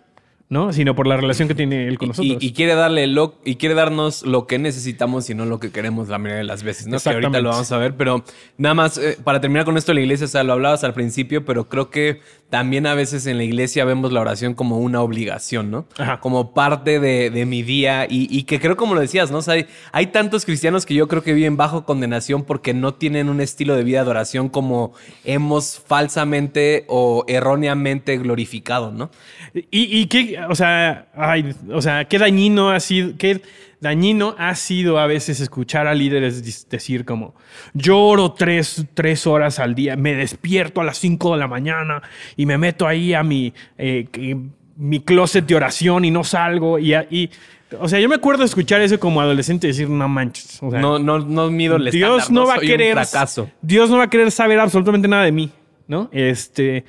[0.50, 0.72] ¿No?
[0.72, 2.42] Sino por la relación que tiene él con nosotros.
[2.42, 6.08] Y, quiere darle lo, y quiere darnos lo que necesitamos y no lo que queremos
[6.08, 6.98] la mayoría de las veces, ¿no?
[6.98, 8.24] Que ahorita lo vamos a ver, pero
[8.56, 11.44] nada más eh, para terminar con esto la iglesia, o sea, lo hablabas al principio,
[11.44, 15.70] pero creo que también a veces en la iglesia vemos la oración como una obligación,
[15.70, 15.86] ¿no?
[16.20, 19.38] Como parte de, mi día y, que creo como lo decías, ¿no?
[19.38, 22.94] O sea, hay, hay, tantos cristianos que yo creo que viven bajo condenación porque no
[22.94, 29.10] tienen un estilo de vida de oración como hemos falsamente o erróneamente glorificado, ¿no?
[29.70, 33.42] Y, qué, o sea, ay, o sea, qué dañino ha sido, qué
[33.80, 37.34] dañino ha sido a veces escuchar a líderes decir como,
[37.74, 42.02] lloro tres, tres horas al día, me despierto a las cinco de la mañana
[42.36, 44.06] y me meto ahí a mi, eh,
[44.76, 47.30] mi closet de oración y no salgo y, y
[47.78, 50.62] o sea, yo me acuerdo escuchar eso como adolescente y decir, no manches.
[50.62, 52.96] no, no, no mido el Dios no, va a querer.
[53.60, 55.50] Dios no va a querer saber absolutamente nada de mí,
[55.86, 56.08] ¿no?
[56.12, 56.84] Este.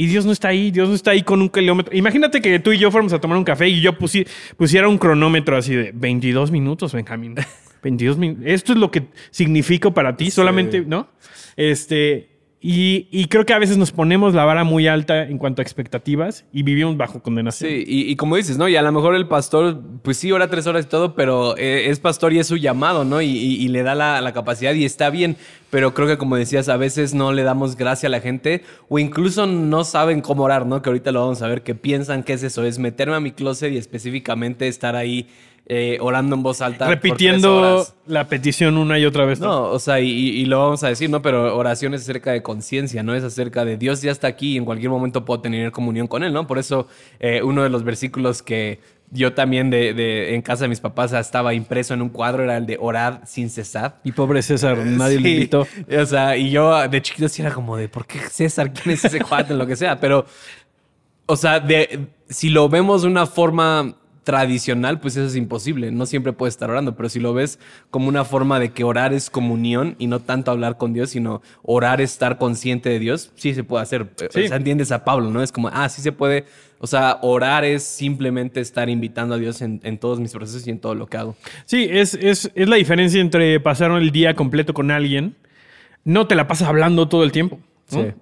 [0.00, 1.94] Y Dios no está ahí, Dios no está ahí con un kilómetro.
[1.94, 5.58] Imagínate que tú y yo fuéramos a tomar un café y yo pusiera un cronómetro
[5.58, 7.34] así de 22 minutos, Benjamín.
[7.82, 8.44] 22 minutos.
[8.46, 11.10] Esto es lo que significa para ti, solamente, ¿no?
[11.54, 12.29] Este,
[12.62, 16.44] y, creo que a veces nos ponemos la vara muy alta en cuanto a expectativas
[16.52, 17.70] y vivimos bajo condenación.
[17.70, 18.68] Sí, y, como dices, ¿no?
[18.68, 21.88] Y a lo mejor el pastor, pues sí, ora tres horas y todo, pero eh,
[21.88, 23.22] es pastor y es su llamado, ¿no?
[23.22, 25.36] Y, le da la, capacidad y está bien.
[25.70, 28.98] Pero creo que, como decías, a veces no le damos gracia a la gente o
[28.98, 30.82] incluso no saben cómo orar, ¿no?
[30.82, 33.32] Que ahorita lo vamos a ver, que piensan que es eso, es meterme a mi
[33.32, 35.28] closet y específicamente estar ahí
[35.66, 36.88] eh, orando en voz alta.
[36.88, 39.38] Repitiendo la petición una y otra vez.
[39.38, 41.22] No, o sea, y, lo vamos a decir, ¿no?
[41.22, 43.14] Pero oración es acerca de conciencia, ¿no?
[43.14, 46.24] Es acerca de Dios ya está aquí y en cualquier momento puedo tener comunión con
[46.24, 46.46] Él, ¿no?
[46.46, 46.88] Por eso
[47.20, 48.80] eh, uno de los versículos que
[49.12, 52.66] yo también de, en casa de mis papás estaba impreso en un cuadro, era el
[52.66, 54.00] de orar sin cesar.
[54.04, 55.66] Y pobre César, nadie le invitó.
[56.00, 58.72] O sea, y yo de chiquito sí era como de, ¿por qué César?
[58.72, 59.56] ¿Quién es ese cuadro?
[59.56, 59.98] lo que sea.
[59.98, 60.26] Pero,
[61.26, 65.90] o sea, de, si lo vemos de una forma tradicional, pues eso es imposible.
[65.90, 67.58] No siempre puedes estar orando, pero si lo ves
[67.90, 71.42] como una forma de que orar es comunión y no tanto hablar con Dios, sino
[71.62, 74.02] orar es estar consciente de Dios, sí se puede hacer.
[74.02, 75.42] O sea, entiendes a Pablo, ¿no?
[75.42, 76.44] Es como, ah, sí se puede.
[76.78, 80.78] O sea, orar es simplemente estar invitando a Dios en, todos mis procesos y en
[80.78, 81.36] todo lo que hago.
[81.66, 85.34] Sí, es, es, es la diferencia entre pasar el día completo con alguien.
[86.04, 87.58] No te la pasas hablando todo el tiempo.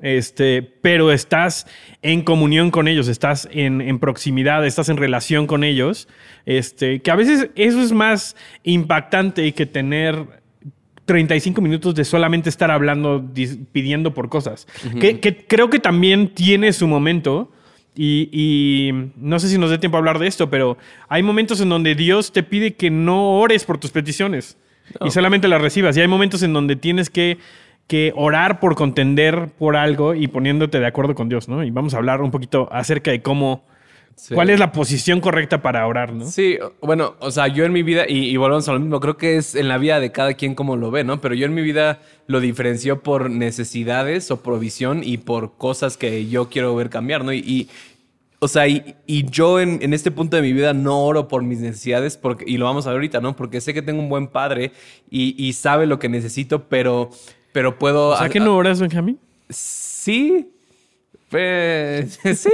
[0.02, 1.66] Este, pero estás
[2.02, 6.08] en comunión con ellos, estás en, proximidad, estás en relación con ellos.
[6.46, 10.24] Este, que a veces eso es más impactante que tener
[11.04, 13.24] 35 minutos de solamente estar hablando,
[13.72, 14.66] pidiendo por cosas.
[15.00, 17.50] que, creo que también tiene su momento.
[18.00, 20.78] Y, no sé si nos dé tiempo a hablar de esto, pero
[21.08, 24.56] hay momentos en donde Dios te pide que no ores por tus peticiones
[25.04, 25.96] y solamente las recibas.
[25.96, 27.38] Y hay momentos en donde tienes que
[27.88, 31.64] que orar por contender por algo y poniéndote de acuerdo con Dios, ¿no?
[31.64, 33.64] Y vamos a hablar un poquito acerca de cómo,
[34.34, 36.26] cuál es la posición correcta para orar, ¿no?
[36.26, 39.38] Sí, bueno, o sea, yo en mi vida, y, volvemos a lo mismo, creo que
[39.38, 41.22] es en la vida de cada quien como lo ve, ¿no?
[41.22, 46.28] Pero yo en mi vida lo diferencio por necesidades o provisión y por cosas que
[46.28, 47.32] yo quiero ver cambiar, ¿no?
[47.32, 47.70] Y,
[48.38, 51.60] o sea, y, yo en, en, este punto de mi vida no oro por mis
[51.60, 53.34] necesidades, porque, y lo vamos a ver ahorita, ¿no?
[53.34, 54.72] Porque sé que tengo un buen padre
[55.08, 57.10] y, y sabe lo que necesito, pero
[57.52, 58.10] pero puedo...
[58.10, 59.18] ¿O sea que no oras, Benjamín?
[59.48, 60.52] Sí.
[61.30, 62.50] Pues sí.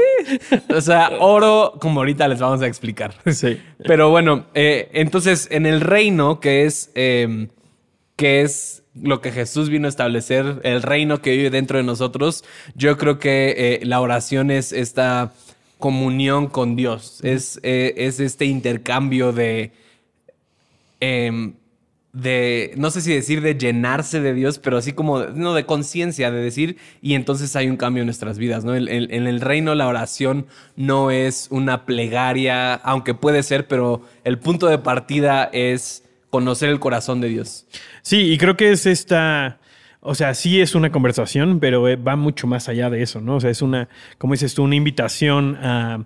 [0.75, 3.15] O sea, oro, como ahorita les vamos a explicar.
[3.33, 3.61] Sí.
[3.85, 7.49] Pero bueno, eh, entonces en el reino, que es, em,
[8.17, 12.45] que es lo que Jesús vino a establecer, el reino que vive dentro de nosotros,
[12.75, 15.33] yo creo que eh, la oración es esta
[15.79, 19.73] comunión con Dios, es, eh, es este intercambio de...
[22.15, 26.31] De, no sé si decir de llenarse de Dios, pero así como, no, de conciencia,
[26.31, 28.75] de decir, y entonces hay un cambio en nuestras vidas, ¿no?
[28.75, 30.47] En, en, el reino la oración
[30.77, 36.81] no es una plegaria, aunque puede ser, pero el punto de partida es conocer el
[36.81, 37.67] corazón de Dios.
[38.03, 39.59] Sí, y creo que es esta,
[40.01, 43.37] o sea, sí es una conversación, pero eh, va mucho más allá de eso, ¿no?
[43.37, 46.05] O sea, es una, como dices tú, una invitación a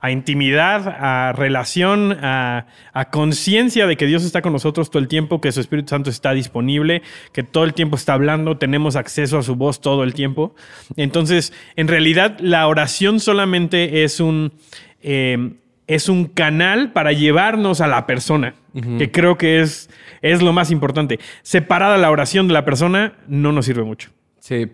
[0.00, 2.66] a intimidad, a relación, a,
[3.10, 6.32] conciencia de que Dios está con nosotros todo el tiempo, que su Espíritu Santo está
[6.32, 10.54] disponible, que todo el tiempo está hablando, tenemos acceso a su voz todo el tiempo.
[10.96, 14.52] Entonces, en realidad, la oración solamente es un...
[15.02, 15.52] Eh,
[15.88, 18.54] es un canal para llevarnos a la persona,
[18.98, 19.88] que creo que es,
[20.20, 21.18] es lo más importante.
[21.42, 24.10] Separada la oración de la persona no nos sirve mucho.
[24.38, 24.70] Sí,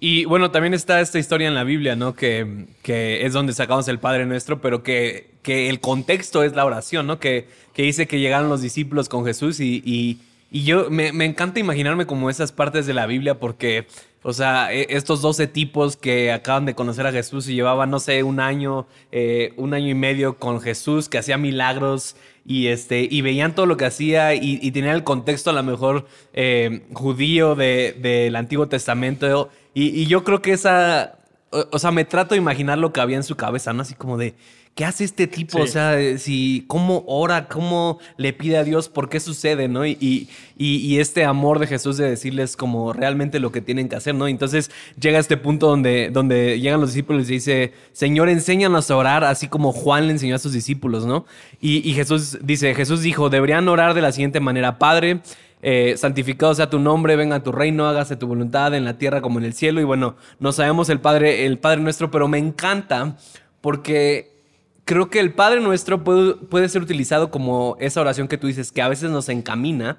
[0.00, 2.14] y bueno, también está esta historia en la Biblia, ¿no?
[2.14, 6.64] Que, que es donde sacamos el Padre Nuestro, pero que, que el contexto es la
[6.64, 7.18] oración, ¿no?
[7.18, 10.18] Que, que dice que llegaron los discípulos con Jesús y, y,
[10.50, 13.86] y yo me, me, encanta imaginarme como esas partes de la Biblia porque,
[14.22, 17.98] o sea, e, estos 12 tipos que acaban de conocer a Jesús y llevaban, no
[17.98, 22.14] sé, un año, eh, un año y medio con Jesús, que hacía milagros
[22.48, 25.62] y, este, y veían todo lo que hacía y, y tenían el contexto a lo
[25.62, 31.18] mejor eh, judío del de, Antiguo Testamento y, yo creo que esa,
[31.50, 33.82] o, sea, me trato de imaginar lo que había en su cabeza, ¿no?
[33.82, 34.34] Así como de,
[34.74, 35.60] ¿qué hace este tipo?
[35.60, 37.48] O sea, si, ¿cómo ora?
[37.48, 38.88] ¿Cómo le pide a Dios?
[38.88, 39.66] ¿Por qué sucede?
[39.66, 39.84] ¿No?
[39.84, 44.14] Y, y, este amor de Jesús de decirles como realmente lo que tienen que hacer,
[44.14, 44.28] ¿no?
[44.28, 49.24] Entonces llega este punto donde, donde llegan los discípulos y dice, Señor, enséñanos a orar,
[49.24, 51.26] así como Juan le enseñó a sus discípulos, ¿no?
[51.60, 55.22] Y, y Jesús dice, Jesús dijo, deberían orar de la siguiente manera, Padre,
[55.60, 59.38] eh, santificado sea tu nombre, venga tu reino, hágase tu voluntad en la tierra como
[59.38, 59.80] en el cielo.
[59.80, 63.16] Y bueno, no sabemos el Padre, el Padre nuestro, pero me encanta
[63.60, 64.36] porque
[64.84, 68.82] creo que el Padre nuestro puede, ser utilizado como esa oración que tú dices, que
[68.82, 69.98] a veces nos encamina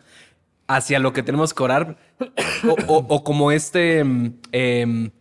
[0.68, 1.98] hacia lo que tenemos que orar,
[2.88, 4.00] o, como este...
[4.52, 5.12] Em,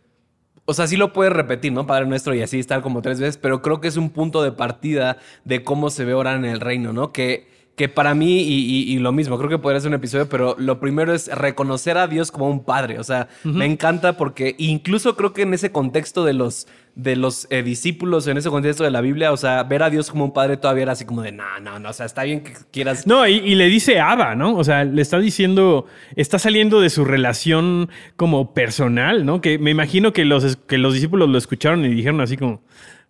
[0.70, 1.86] o sea, sí lo puedes repetir, ¿no?
[1.86, 4.52] Padre nuestro y así estar como tres veces, pero creo que es un punto de
[4.52, 7.10] partida de cómo se ve orar en el reino, ¿no?
[7.10, 7.48] Que
[7.78, 11.14] que para mí, y, lo mismo, creo que podría ser un episodio, pero lo primero
[11.14, 12.98] es reconocer a Dios como un padre.
[12.98, 17.46] O sea, me encanta porque incluso creo que en ese contexto de los, de los
[17.50, 20.32] eh, discípulos, en ese contexto de la Biblia, o sea, ver a Dios como un
[20.32, 23.06] padre todavía era así como de, no, no, no, o sea, está bien que quieras.
[23.06, 24.56] No, y, le dice Abba, ¿no?
[24.56, 25.86] O sea, le está diciendo,
[26.16, 29.40] está saliendo de su relación como personal, ¿no?
[29.40, 32.60] Que me imagino que los, que los discípulos lo escucharon y dijeron así como,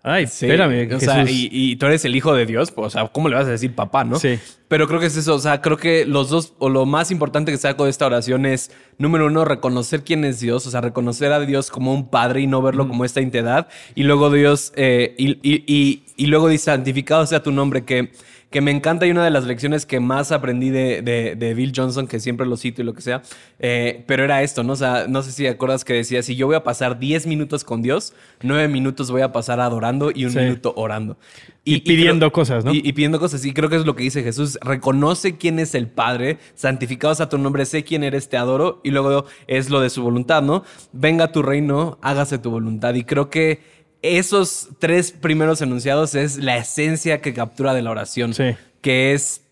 [0.02, 0.94] Ay, espérame.
[0.94, 3.46] O sea, y, tú eres el hijo de Dios, pues, o sea, ¿cómo le vas
[3.46, 4.18] a decir papá, no?
[4.18, 4.38] Sí.
[4.68, 7.50] Pero creo que es eso, o sea, creo que los dos, o lo más importante
[7.50, 11.32] que saco de esta oración es, número uno, reconocer quién es Dios, o sea, reconocer
[11.32, 13.68] a Dios como un padre y no verlo como esta entidad.
[13.94, 18.12] Y luego Dios, eh, y, y, y, luego dice, santificado sea tu nombre, que
[18.50, 22.18] que me encanta y una de las lecciones que más aprendí de, Bill Johnson, que
[22.18, 23.22] siempre lo cito y lo que sea,
[23.58, 24.72] eh, pero era esto, ¿no?
[24.72, 27.64] O sea, no sé si acuerdas que decía, si yo voy a pasar 10 minutos
[27.64, 31.18] con Dios, 9 minutos voy a pasar adorando y un minuto orando.
[31.64, 32.72] Y, pidiendo cosas, ¿no?
[32.72, 33.44] Y, pidiendo cosas.
[33.44, 34.58] Y creo que es lo que dice Jesús.
[34.62, 38.80] Reconoce quién es el Padre, santificados a tu nombre, sé quién eres, te adoro.
[38.84, 40.64] Y luego es lo de su voluntad, ¿no?
[40.92, 42.94] Venga tu reino, hágase tu voluntad.
[42.94, 43.60] Y creo que
[44.02, 48.34] esos tres primeros enunciados es la esencia que captura de la oración.
[48.34, 48.56] Sí.
[48.80, 49.42] Que es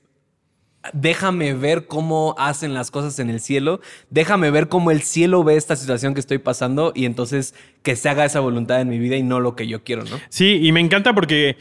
[0.93, 3.81] déjame ver cómo hacen las cosas en el cielo,
[4.11, 8.09] déjame ver cómo el cielo ve esta situación que estoy pasando y entonces que se
[8.09, 10.19] haga esa voluntad en mi vida y no lo que yo quiero, ¿no?
[10.29, 11.57] Sí, y me encanta porque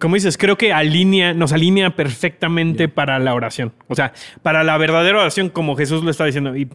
[0.00, 3.74] como dices, creo que alinea, nos alinea perfectamente para la oración.
[3.88, 6.56] O sea, para la verdadera oración, como Jesús lo está diciendo.
[6.56, 6.68] Y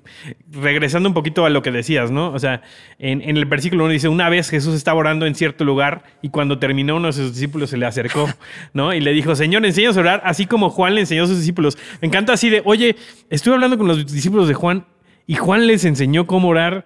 [0.51, 2.31] regresando un poquito a lo que decías, ¿no?
[2.31, 2.61] O sea,
[2.99, 6.59] en, el versículo 1 dice: Una vez Jesús estaba orando en cierto lugar y cuando
[6.59, 8.29] terminó, uno de sus discípulos se le acercó,
[8.73, 8.93] ¿no?
[8.93, 11.79] Y le dijo: Señor, enséñanos a orar, así como Juan le enseñó a sus discípulos.
[12.01, 12.95] Me encanta así de: Oye,
[13.31, 14.85] estuve hablando con los discípulos de Juan
[15.25, 16.85] y Juan les enseñó cómo orar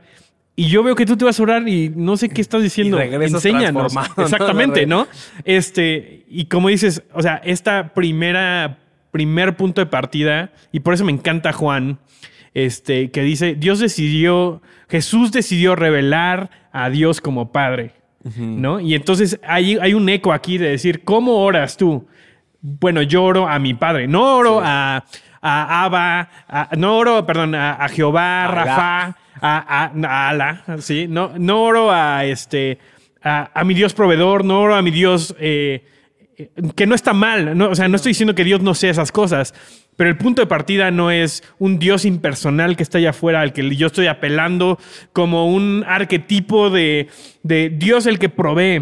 [0.55, 2.99] y yo veo que tú te vas a orar y no sé qué estás diciendo.
[2.99, 3.93] Enséñanos.
[4.17, 5.07] Exactamente, ¿no?
[5.43, 8.79] Este, y como dices, o sea, esta primera,
[9.11, 11.99] primer punto de partida, y por eso me encanta Juan,
[12.53, 17.91] este, que dice, Dios decidió, Jesús decidió revelar a Dios como Padre,
[18.37, 18.79] ¿no?
[18.79, 22.07] Y entonces hay, hay un eco aquí de decir, ¿cómo oras tú?
[22.61, 25.03] Bueno, yo oro a mi Padre, no oro a,
[25.47, 26.29] a Abba,
[26.75, 31.05] no oro, perdón, a, Jehová, Rafa a, a, Ala, ¿sí?
[31.07, 32.79] No, no oro a, este,
[33.21, 35.85] a, mi Dios proveedor, no oro a mi Dios eh,
[36.75, 39.53] que no está mal, o sea, no estoy diciendo que Dios no sea esas cosas,
[39.95, 43.53] pero el punto de partida no es un Dios impersonal que está allá afuera al
[43.53, 44.79] que yo estoy apelando
[45.13, 47.07] como un arquetipo de,
[47.43, 48.81] de Dios el que provee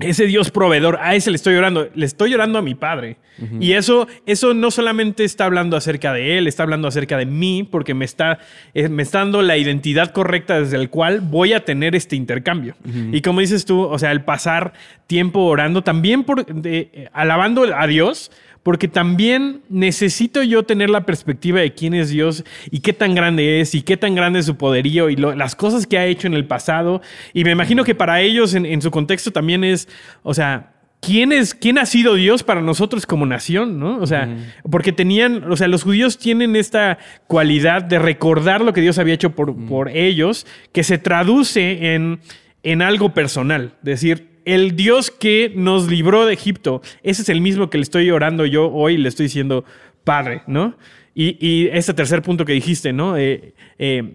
[0.00, 3.16] ese Dios proveedor, a ese le estoy orando, le estoy orando a mi Padre.
[3.60, 7.68] Y eso, eso no solamente está hablando acerca de Él, está hablando acerca de mí,
[7.70, 8.38] porque me está,
[8.72, 12.76] eh, me está dando la identidad correcta desde el cual voy a tener este intercambio.
[13.12, 14.72] Y como dices tú, o sea, el pasar
[15.06, 18.30] tiempo orando, también por, de, alabando a Dios,
[18.66, 23.60] porque también necesito yo tener la perspectiva de quién es Dios y qué tan grande
[23.60, 26.34] es y qué tan grande es su poderío y las cosas que ha hecho en
[26.34, 27.00] el pasado.
[27.32, 29.88] Y me imagino que para ellos en, su contexto también es,
[30.24, 34.00] o sea, ¿quién, es, quién ha sido Dios para nosotros como nación, ¿no?
[34.00, 34.36] O sea,
[34.68, 36.98] porque tenían, o sea, los judíos tienen esta
[37.28, 42.18] cualidad de recordar lo que Dios había hecho por, por ellos, que se traduce en,
[42.64, 43.74] en algo personal.
[43.82, 48.10] Decir, el Dios que nos libró de Egipto, ese es el mismo que le estoy
[48.10, 49.64] orando yo hoy, le estoy diciendo,
[50.04, 50.76] Padre, ¿no?
[51.14, 53.16] Y, y este tercer punto que dijiste, ¿no?
[53.18, 54.14] Eh, eh,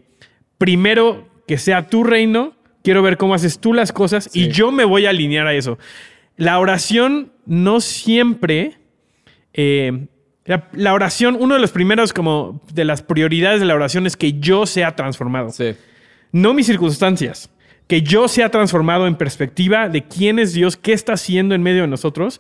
[0.58, 4.86] primero, que sea tu reino, quiero ver cómo haces tú las cosas y yo me
[4.86, 5.78] voy a alinear a eso.
[6.38, 8.78] La oración no siempre...
[9.54, 10.08] Eh,
[10.46, 14.40] la, oración, uno de los primeros como de las prioridades de la oración es que
[14.40, 15.50] yo sea transformado.
[16.32, 17.50] No mis circunstancias
[17.92, 21.82] que yo sea transformado en perspectiva de quién es Dios, qué está haciendo en medio
[21.82, 22.40] de nosotros.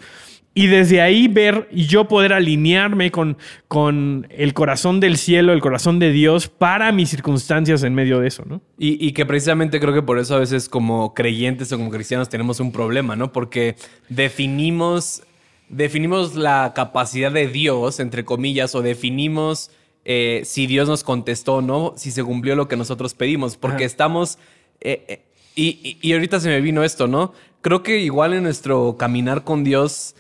[0.53, 3.37] Y desde ahí ver y yo poder alinearme con,
[3.67, 8.29] con el corazón del cielo, el corazón de Dios para mis circunstancias en medio de
[8.29, 8.61] eso, ¿no?
[8.77, 12.29] Y, y, que precisamente creo que por eso a veces como creyentes o como cristianos
[12.29, 13.33] tenemos un problema, ¿no?
[13.33, 13.75] Porque
[14.07, 15.23] definimos,
[15.67, 19.69] definimos la capacidad de Dios, entre comillas, o definimos
[20.05, 23.83] eh, si Dios nos contestó o no, si se cumplió lo que nosotros pedimos, porque
[23.83, 24.39] estamos...
[24.79, 27.33] Eh, eh, y, ahorita se me vino esto, ¿no?
[27.61, 30.15] Creo que igual en nuestro caminar con Dios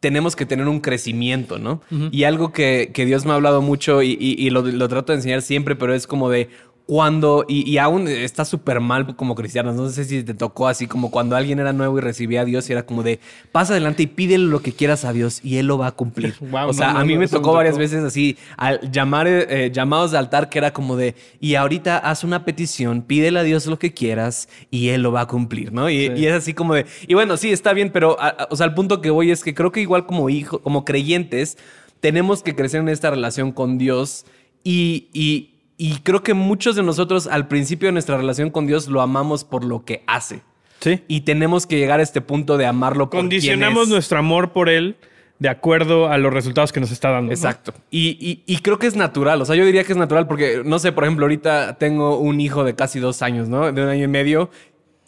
[0.00, 1.82] tenemos que tener un crecimiento, ¿no?
[2.10, 5.76] Y algo que, Dios me ha hablado mucho y, lo, lo, trato de enseñar siempre,
[5.76, 6.48] pero es como de,
[6.90, 11.12] cuando, y, aún está súper mal como cristianos, no sé si te tocó así como
[11.12, 13.20] cuando alguien era nuevo y recibía a Dios y era como de,
[13.52, 16.34] pasa adelante y pídele lo que quieras a Dios y Él lo va a cumplir.
[16.66, 20.48] o sea, a mí me tocó varias veces así, al llamar, eh, llamados de altar
[20.48, 24.48] que era como de, y ahorita haz una petición, pídele a Dios lo que quieras
[24.68, 25.88] y Él lo va a cumplir, ¿no?
[25.88, 28.16] Y, es así como de, y bueno, sí, está bien, pero,
[28.50, 31.56] o sea, el punto que voy es que creo que igual como hijo, como creyentes,
[32.00, 34.26] tenemos que crecer en esta relación con Dios
[34.64, 35.50] y, y
[35.82, 39.44] y creo que muchos de nosotros al principio de nuestra relación con Dios lo amamos
[39.44, 40.42] por lo que hace.
[40.80, 41.02] Sí.
[41.08, 44.96] Y tenemos que llegar a este punto de amarlo por Condicionamos nuestro amor por Él
[45.38, 47.32] de acuerdo a los resultados que nos está dando.
[47.32, 47.72] Exacto.
[47.90, 49.40] Y, y, creo que es natural.
[49.40, 52.42] O sea, yo diría que es natural porque, no sé, por ejemplo, ahorita tengo un
[52.42, 53.72] hijo de casi dos años, ¿no?
[53.72, 54.50] De un año y medio.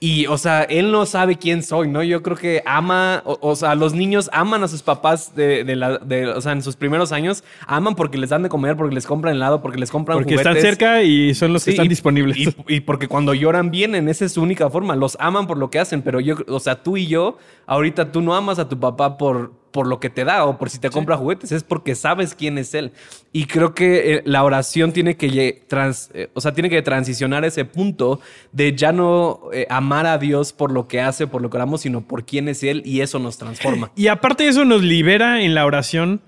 [0.04, 2.02] Y, o sea, él no sabe quién soy, ¿no?
[2.02, 6.26] Yo creo que ama, o, sea, los niños aman a sus papás de, la, de,
[6.26, 9.36] o sea, en sus primeros años, aman porque les dan de comer, porque les compran
[9.36, 12.36] helado, porque les compran porque están cerca y son los que están disponibles.
[12.66, 14.96] Y, porque cuando lloran vienen, esa es su única forma.
[14.96, 18.22] Los aman por lo que hacen, pero yo, o sea, tú y yo, ahorita tú
[18.22, 20.90] no amas a tu papá por, por lo que te da o por si te
[20.90, 22.92] compra juguetes, es porque sabes quién es él.
[23.32, 27.44] Y creo que eh, la oración tiene que, trans, eh, o sea, tiene que transicionar
[27.44, 28.20] ese punto
[28.52, 31.80] de ya no eh, amar a Dios por lo que hace, por lo que oramos,
[31.80, 33.90] sino por quién es él y eso nos transforma.
[34.02, 36.22] Y aparte de eso nos libera en la oración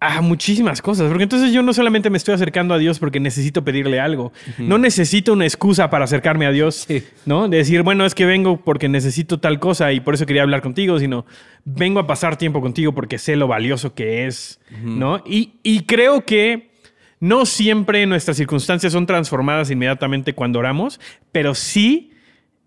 [0.00, 3.62] a muchísimas cosas, porque entonces yo no solamente me estoy acercando a Dios porque necesito
[3.64, 6.88] pedirle algo, no necesito una excusa para acercarme a Dios,
[7.26, 7.48] ¿no?
[7.48, 10.62] De decir, bueno, es que vengo porque necesito tal cosa y por eso quería hablar
[10.62, 11.26] contigo, sino
[11.66, 15.22] vengo a pasar tiempo contigo porque sé lo valioso que es, ¿no?
[15.26, 16.70] Y, y creo que
[17.20, 20.98] no siempre nuestras circunstancias son transformadas inmediatamente cuando oramos,
[21.30, 22.12] pero sí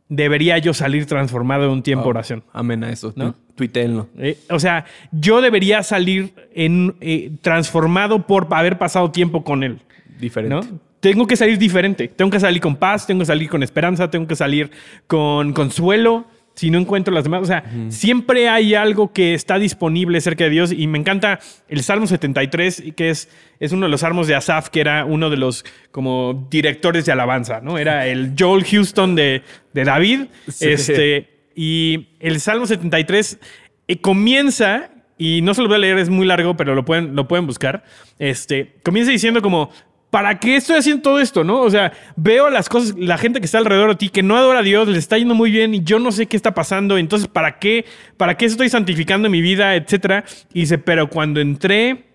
[0.07, 2.43] debería yo salir transformado en un tiempo de oración.
[2.53, 3.35] Amén a eso, ¿no?
[3.55, 4.09] Tuiteenlo.
[4.17, 9.79] Eh, o sea, yo debería salir en, eh, transformado por haber pasado tiempo con él.
[10.19, 10.55] Diferente.
[10.55, 10.79] ¿no?
[10.99, 12.07] Tengo que salir diferente.
[12.07, 14.71] Tengo que salir con paz, tengo que salir con esperanza, tengo que salir
[15.05, 17.41] con consuelo, si no encuentro las demás.
[17.41, 21.83] O sea, siempre hay algo que está disponible cerca de Dios y me encanta el
[21.83, 25.37] Salmo 73, que es, es uno de los salmos de Asaf, que era uno de
[25.37, 27.77] los como directores de alabanza, ¿no?
[27.77, 29.41] Era el Joel Houston de,
[29.73, 30.21] de David.
[30.59, 33.39] Este, y el Salmo 73
[33.87, 37.15] eh, comienza, y no se lo voy a leer, es muy largo, pero lo pueden,
[37.15, 37.83] lo pueden buscar.
[38.19, 39.69] Este, comienza diciendo como,
[40.09, 41.61] ¿para qué estoy haciendo todo esto, no?
[41.61, 44.59] O sea, veo las cosas, la gente que está alrededor de ti, que no adora
[44.59, 47.27] a Dios, le está yendo muy bien y yo no sé qué está pasando, entonces,
[47.27, 47.85] ¿para qué?
[48.15, 50.23] ¿Para qué estoy santificando mi vida, etcétera?
[50.53, 52.05] Y dice, pero cuando entré,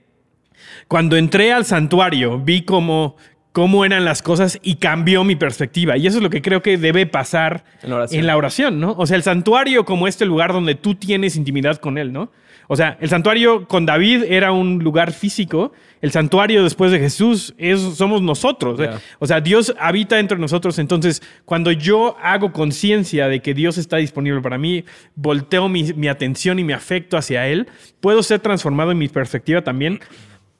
[0.86, 3.16] cuando entré al santuario, vi como
[3.52, 5.96] cómo eran las cosas y cambió mi perspectiva.
[5.96, 8.20] Y eso es lo que creo que debe pasar En la oración.
[8.20, 8.94] en la oración, ¿no?
[8.98, 12.30] O sea, el santuario como este lugar donde tú tienes intimidad con Él, ¿no?
[12.70, 15.72] O sea, el santuario con David era un lugar físico.
[16.02, 18.78] El santuario después de Jesús es, somos nosotros.
[18.78, 19.00] Ya.
[19.18, 20.78] O sea, Dios habita entre nosotros.
[20.78, 24.84] Entonces, cuando yo hago conciencia de que Dios está disponible para mí,
[25.14, 27.68] volteo mi, mi atención y mi afecto hacia Él,
[28.00, 30.00] puedo ser transformado en mi perspectiva también.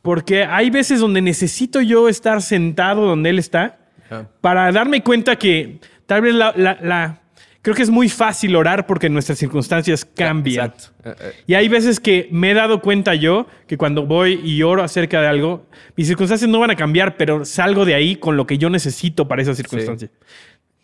[0.08, 4.26] Porque hay veces donde necesito yo estar sentado donde Él está Ajá.
[4.40, 7.20] para darme cuenta que tal vez la, la- la-
[7.60, 10.68] Creo que es muy fácil orar porque nuestras circunstancias cambian.
[10.70, 10.94] Exacto.
[11.04, 14.62] Eh, eh, Y hay veces que me he dado cuenta yo que cuando voy y
[14.62, 18.38] oro acerca de algo, mis circunstancias no van a cambiar, pero salgo de ahí con
[18.38, 20.08] lo que yo necesito para esa circunstancia.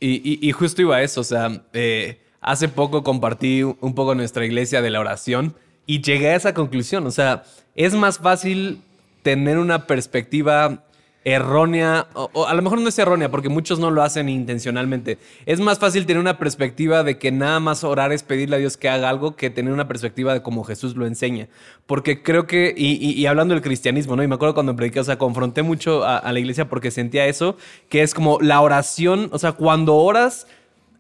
[0.01, 4.15] Y, y- y justo iba a eso, o sea, eh, hace poco compartí un poco
[4.15, 5.55] nuestra iglesia de la oración
[5.87, 7.45] y llegué a esa conclusión, o sea,
[7.75, 8.83] es más fácil
[9.25, 10.85] tener una perspectiva
[11.27, 15.17] errónea, o, a lo mejor no es errónea porque muchos no lo hacen intencionalmente,
[15.47, 18.77] es más fácil tener una perspectiva de que nada más orar es pedirle a Dios
[18.77, 21.49] que haga algo que tener una perspectiva de cómo Jesús lo enseña,
[21.87, 24.23] porque creo que, y, y- y hablando del cristianismo, ¿no?
[24.23, 27.25] Y me acuerdo cuando prediqué, o sea, confronté mucho a, a la iglesia porque sentía
[27.27, 27.57] eso,
[27.89, 30.47] que es como la oración, o sea, cuando oras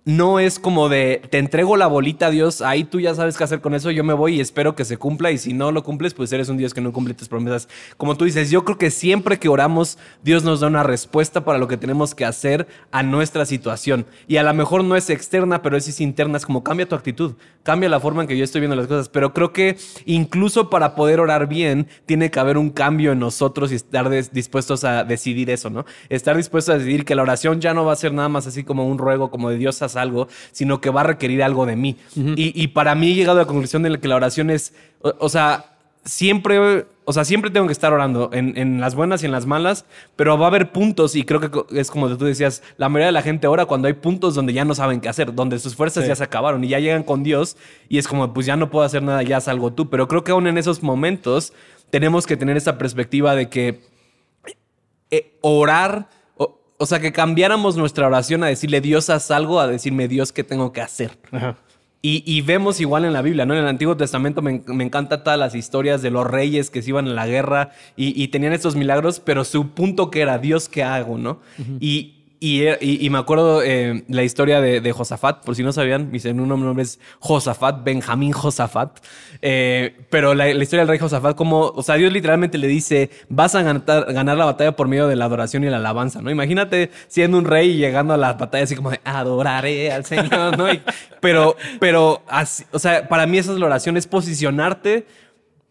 [0.04, 3.44] no es como de te entrego la bolita a Dios, ahí tú ya sabes qué
[3.44, 5.82] hacer con eso, yo me voy y espero que se cumpla y si no lo
[5.82, 7.68] cumples, pues eres un Dios que no cumple tus promesas.
[7.96, 11.58] Como tú dices, yo creo que siempre que oramos, Dios nos da una respuesta para
[11.58, 14.06] lo que tenemos que hacer a nuestra situación.
[14.28, 16.94] Y a lo mejor no es externa, pero es, es interna, es como cambia tu
[16.94, 20.68] actitud, cambia la forma en que yo estoy viendo las cosas, pero creo que incluso
[20.68, 25.04] para poder orar bien, tiene que haber un cambio en nosotros y estar dispuestos a
[25.04, 25.86] decidir eso, ¿no?
[26.10, 28.64] Estar dispuestos a decidir que la oración ya no va a ser nada más así
[28.64, 31.76] como un ruego, como de Dios haz algo, sino que va a requerir algo de
[31.76, 31.96] mí.
[32.16, 35.14] y, y para mí he llegado a la conclusión de que la oración es, o,
[35.18, 35.66] o sea,
[36.04, 39.46] siempre, o sea, siempre tengo que estar orando en, en las buenas y en las
[39.46, 39.86] malas,
[40.16, 43.12] pero va a haber puntos y creo que es como tú decías, la mayoría de
[43.12, 46.04] la gente ora cuando hay puntos donde ya no saben qué hacer, donde sus fuerzas
[46.04, 46.08] Sí.
[46.08, 47.56] ya se acabaron y ya llegan con Dios
[47.88, 50.32] y es como, pues ya no puedo hacer nada, ya salgo tú, pero creo que
[50.32, 51.52] aún en esos momentos
[51.90, 53.80] tenemos que tener esa perspectiva de que
[55.10, 56.08] eh, orar,
[56.78, 60.44] o, sea, que cambiáramos nuestra oración a decirle Dios haz algo, a decirme Dios qué
[60.44, 61.18] tengo que hacer.
[61.32, 61.56] Ajá.
[62.06, 63.54] Y, y vemos igual en la Biblia, ¿no?
[63.54, 66.90] En el Antiguo Testamento me, me encantan todas las historias de los reyes que se
[66.90, 70.68] iban a la guerra y, y tenían estos milagros, pero su punto que era, Dios,
[70.68, 71.40] ¿qué hago, no?
[71.80, 76.82] y, y, me acuerdo eh, la historia de, Josafat, por si no sabían, mi nombre
[76.82, 78.98] es Josafat, Benjamín Josafat.
[79.40, 83.54] Eh, pero la, historia del rey Josafat, como, o sea, Dios literalmente le dice, vas
[83.54, 86.30] a ganar, ganar la batalla por medio de la adoración y la alabanza, ¿no?
[86.30, 90.58] Imagínate siendo un rey y llegando a la batalla así como de, adoraré al Señor,
[90.58, 90.66] ¿no?
[91.20, 92.22] Pero, pero,
[92.72, 95.06] o sea, para mí esa es la oración, es posicionarte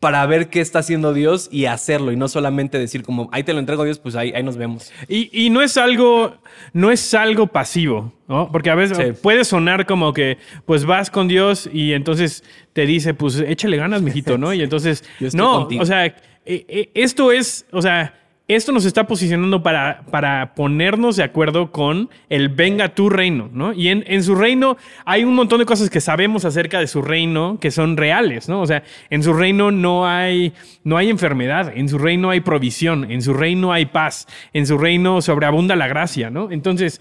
[0.04, 3.54] para ver qué está haciendo Dios y hacerlo y no solamente decir como, ahí te
[3.54, 4.91] lo entrego Dios, pues ahí, ahí nos vemos.
[5.08, 6.36] Y, y no es algo,
[6.74, 8.51] no es algo pasivo, ¿no?
[8.51, 9.18] Porque a veces Sí.
[9.24, 12.43] puede sonar como que, pues vas con Dios y entonces
[12.74, 14.54] te dice, pues échale ganas, mijito, ¿no?
[14.54, 15.82] Y entonces, no, contigo.
[15.84, 16.14] o sea, eh,
[16.45, 18.14] eh, esto es, o sea,
[18.48, 23.72] esto nos está posicionando para, para ponernos de acuerdo con el venga tu reino, ¿no?
[23.72, 24.76] Y en, en su reino
[25.06, 28.62] hay un montón de cosas que sabemos acerca de su reino que son reales, ¿no?
[28.62, 33.10] O sea, en su reino no hay, no hay enfermedad, en su reino hay provisión,
[33.10, 36.52] en su reino hay paz, en su reino sobreabunda la gracia, ¿no?
[36.52, 37.00] Entonces,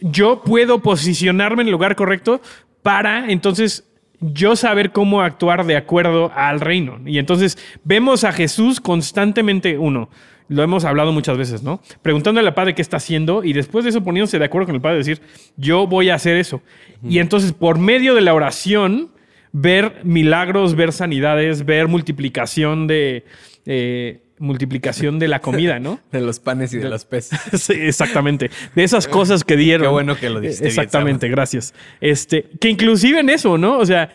[0.00, 2.40] yo puedo posicionarme en el lugar correcto
[2.82, 3.84] para entonces
[4.20, 7.00] yo saber cómo actuar de acuerdo al reino.
[7.04, 10.08] Y entonces vemos a Jesús constantemente, uno,
[10.52, 11.80] lo hemos hablado muchas veces, ¿no?
[12.02, 14.80] Preguntándole al Padre qué está haciendo y después de eso poniéndose de acuerdo con el
[14.80, 15.20] Padre, decir,
[15.56, 16.62] yo voy a hacer eso.
[17.02, 19.10] Y entonces por medio de la oración,
[19.52, 23.24] ver milagros, ver sanidades, ver multiplicación de...
[23.66, 26.00] eh, multiplicación de la comida, ¿no?
[26.10, 27.38] De los panes y de los peces.
[27.60, 28.50] Sí, exactamente.
[28.74, 29.86] De esas cosas que dieron.
[29.86, 31.72] Qué bueno que lo dijiste bien, Exactamente, gracias.
[32.00, 33.78] Este, que inclusive en eso, ¿no?
[33.78, 34.10] O sea,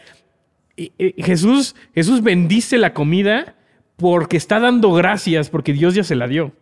[0.75, 3.55] eh, eh, Jesús, Jesús bendice la comida
[3.97, 6.53] porque está dando gracias porque Dios ya se la dio.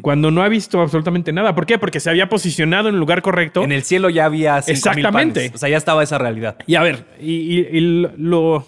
[0.00, 1.52] Cuando no ha visto absolutamente nada.
[1.56, 1.76] ¿Por qué?
[1.76, 3.64] Porque se había posicionado en el lugar correcto.
[3.64, 5.40] En el cielo ya había cinco mil Exactamente.
[5.40, 5.54] panes.
[5.56, 6.56] O sea, ya estaba esa realidad.
[6.68, 7.80] Y a ver, y, y- y
[8.16, 8.64] lo,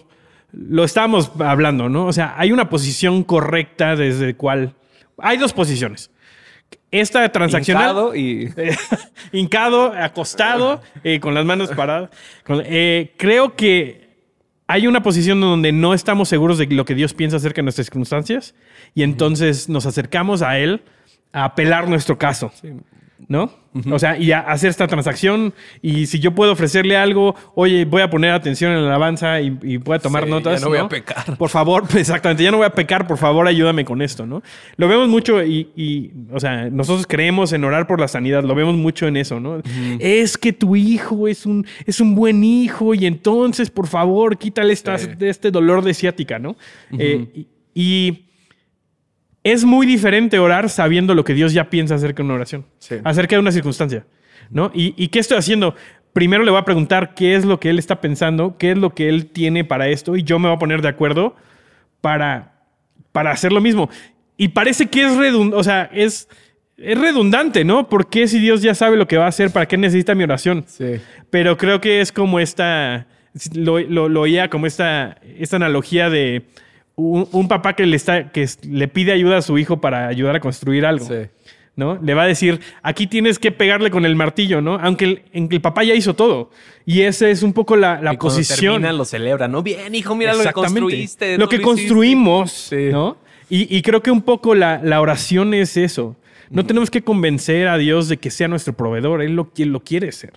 [0.53, 2.07] lo estábamos hablando, ¿no?
[2.07, 4.75] O sea, hay una posición correcta desde cual...
[5.19, 6.11] Hay dos posiciones.
[6.91, 7.85] Esta transaccional...
[7.85, 8.77] Hincado y Eh,
[9.33, 12.11] hincado, acostado, eh, con las manos paradas.
[12.45, 14.08] Con- eh, creo que
[14.69, 17.87] hay una posición donde no estamos seguros de lo que Dios piensa acerca de nuestras
[17.87, 18.55] circunstancias
[18.95, 20.83] y entonces nos acercamos a Él
[21.33, 22.53] a apelar nuestro caso.
[23.27, 23.51] ¿No?
[23.93, 25.53] O sea, y hacer esta transacción.
[25.83, 29.57] Y si yo puedo ofrecerle algo, oye, voy a poner atención en la alabanza y,
[29.63, 30.59] y voy a tomar Sí, notas.
[30.61, 31.37] ya no voy a pecar.
[31.37, 34.43] Por favor, exactamente, ya no voy a pecar, por favor, ayúdame con esto, ¿no?
[34.77, 38.55] Lo vemos mucho y, y, o sea, nosotros creemos en orar por la sanidad, lo
[38.55, 39.63] vemos mucho en eso, ¿no?
[40.01, 44.73] Es que tu hijo es un, es un buen hijo y entonces, por favor, quítale
[44.73, 45.09] esta- Sí.
[45.21, 46.57] este dolor de ciática, ¿no?
[46.99, 47.47] Eh, y-
[47.81, 48.28] y
[49.53, 52.97] es muy diferente orar sabiendo lo que Dios ya piensa acerca de una oración, Sí.
[53.05, 54.05] acerca de una circunstancia,
[54.51, 54.71] ¿no?
[54.75, 55.75] ¿Y, y qué estoy haciendo?
[56.13, 58.95] Primero le voy a preguntar qué es lo que él está pensando, qué es lo
[58.95, 61.37] que él tiene para esto, y yo me voy a poner de acuerdo
[62.01, 62.53] para,
[63.13, 63.91] para hacer lo mismo.
[64.37, 66.29] Y parece que es redundante, o sea, es,
[66.77, 67.89] es redundante, ¿no?
[67.89, 70.65] Porque si Dios ya sabe lo que va a hacer, ¿para qué necesita mi oración?
[70.67, 70.95] Sí.
[71.31, 73.07] Pero creo que es como esta.
[73.55, 76.43] Lo, lo, lo oía como esta, esta analogía de
[76.99, 80.37] un, un papá que le, está, que le pide ayuda a su hijo para ayudar
[80.37, 81.07] a construir algo.
[81.07, 81.29] Sí.
[81.77, 81.97] ¿no?
[82.03, 84.81] Le va a decir, aquí tienes que pegarle con el martillo, ¿no?
[84.83, 86.51] Aunque el, papá ya hizo todo.
[86.85, 88.75] Y esa es un poco la, la Y posición.
[88.75, 89.63] terminan, lo celebran, ¿no?
[89.63, 91.39] Bien, hijo, mira lo que construiste.
[91.39, 92.89] Lo que construimos, Sí.
[92.91, 93.17] ¿no?
[93.49, 96.17] Y, y creo que un poco la, la oración es eso.
[96.51, 99.81] No tenemos que convencer a Dios de que sea nuestro proveedor, Él lo, quien lo
[99.81, 100.33] quiere ser.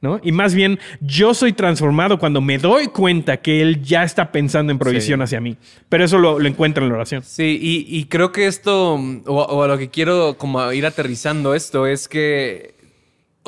[0.00, 0.20] ¿No?
[0.22, 4.70] Y más bien, yo soy transformado cuando me doy cuenta que Él ya está pensando
[4.72, 5.24] en provisión Sí.
[5.24, 5.56] hacia mí.
[5.88, 7.22] Pero eso lo, lo encuentro en la oración.
[7.24, 11.54] Sí, y, y creo que esto, o, o a lo que quiero como ir aterrizando
[11.54, 12.74] esto, es que,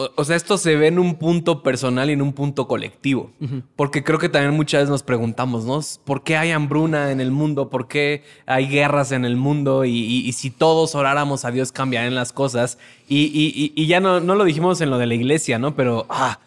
[0.05, 3.31] o, o sea, esto se ve en un punto personal y en un punto colectivo.
[3.77, 5.81] Porque creo que también muchas veces nos preguntamos, ¿no?
[6.05, 7.69] ¿Por qué hay hambruna en el mundo?
[7.71, 9.85] ¿Por qué hay guerras en el mundo?
[9.85, 12.79] Y, y- y si todos oráramos a Dios, cambiarían las cosas.
[13.09, 15.75] Y ya no, no lo dijimos en lo de la iglesia, ¿no?
[15.75, 16.39] Pero, ah,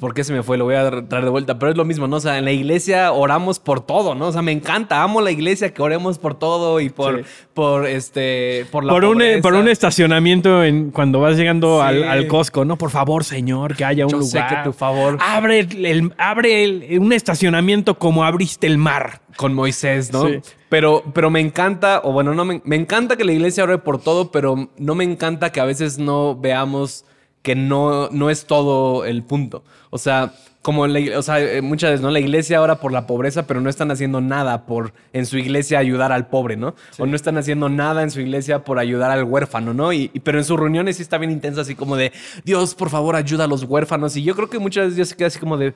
[0.00, 0.58] ¿Por qué se me fue?
[0.58, 1.60] Lo voy a traer de vuelta.
[1.60, 2.16] Pero es lo mismo, ¿no?
[2.16, 4.26] O sea, en la iglesia oramos por todo, ¿no?
[4.26, 5.00] O sea, me encanta.
[5.02, 7.24] Amo la iglesia que oremos por todo y por, Sí.
[7.54, 9.42] por este, por la Por un, pobreza.
[9.42, 11.86] por un estacionamiento en, cuando vas llegando Sí.
[11.86, 12.76] al, al Costco, ¿no?
[12.76, 14.56] Por favor, señor, que haya un Yo sé lugar.
[14.64, 19.20] que tu favor- Abre, el, abre el- un estacionamiento como abriste el mar.
[19.36, 20.26] Con Moisés, ¿no?
[20.26, 20.40] Sí.
[20.68, 23.98] Pero, pero me encanta, o bueno, no me, me encanta que la iglesia ore por
[24.02, 27.04] todo, pero no me encanta que a veces no veamos
[27.46, 29.62] que no, no es todo el punto.
[29.90, 30.32] O sea,
[30.62, 32.10] como la, o sea, eh, muchas veces, ¿no?
[32.10, 35.78] La iglesia ora por la pobreza, pero no están haciendo nada por en su iglesia
[35.78, 36.74] ayudar al pobre, ¿no?
[36.98, 39.92] O no están haciendo nada en su iglesia por ayudar al huérfano, ¿no?
[39.92, 42.10] Y, y- pero en sus reuniones sí está bien intensa, así como de
[42.44, 44.16] Dios, por favor, ayuda a los huérfanos.
[44.16, 45.72] Y yo creo que muchas veces Dios se queda así como de.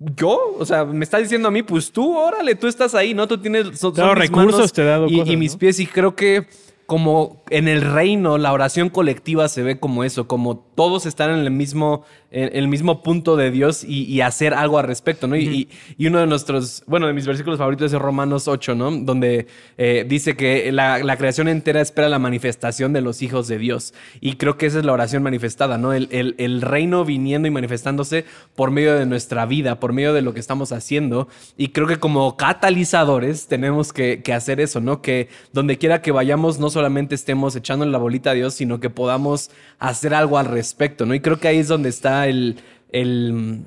[0.00, 0.56] ¿Yo?
[0.58, 3.28] O sea, me está diciendo a mí, pues tú, órale, tú estás ahí, ¿no?
[3.28, 3.78] Tú tienes.
[3.78, 5.58] Son, recursos, te he dado y, cosas, y mis ¿no?
[5.60, 5.78] pies.
[5.78, 6.48] Y creo que
[6.86, 11.40] como en el reino, la oración colectiva se ve como eso, como todos están en
[11.40, 12.04] el mismo,
[12.34, 15.36] el mismo punto de Dios y, y hacer algo al respecto, ¿no?
[15.36, 15.68] Y- y,
[15.98, 18.90] y uno de nuestros, bueno, de mis versículos favoritos es Romanos 8, ¿no?
[18.90, 19.46] Donde
[19.78, 23.94] eh, dice que la, la creación entera espera la manifestación de los hijos de Dios.
[24.20, 25.92] Y creo que esa es la oración manifestada, ¿no?
[25.92, 28.24] El, el- el reino viniendo y manifestándose
[28.56, 31.28] por medio de nuestra vida, por medio de lo que estamos haciendo.
[31.56, 35.00] Y creo que como catalizadores tenemos que, que hacer eso, ¿no?
[35.02, 38.90] Que donde quiera que vayamos, no solamente estemos echándole la bolita a Dios, sino que
[38.90, 41.14] podamos hacer algo al respecto, ¿no?
[41.14, 42.56] Y creo que ahí es donde está el...
[42.92, 43.66] el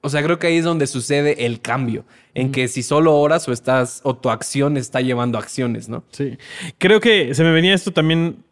[0.00, 3.48] o sea, creo que ahí es donde sucede el cambio, en que si solo oras
[3.48, 6.04] o estás o tu acción está llevando acciones, ¿no?
[6.12, 6.38] Sí.
[6.78, 8.44] Creo que se me venía esto también,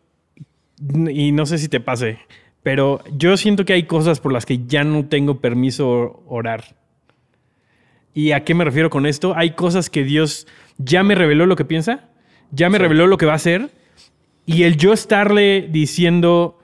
[1.09, 2.19] y no sé si te pase,
[2.65, 6.75] pero yo siento que hay cosas por las que ya no tengo permiso orar.
[8.13, 9.35] ¿Y a qué me refiero con esto?
[9.37, 10.49] Hay cosas que Dios
[10.79, 12.09] ya me reveló lo que piensa,
[12.51, 13.71] ya me reveló lo que va a hacer,
[14.47, 16.56] y el yo estarle diciendo,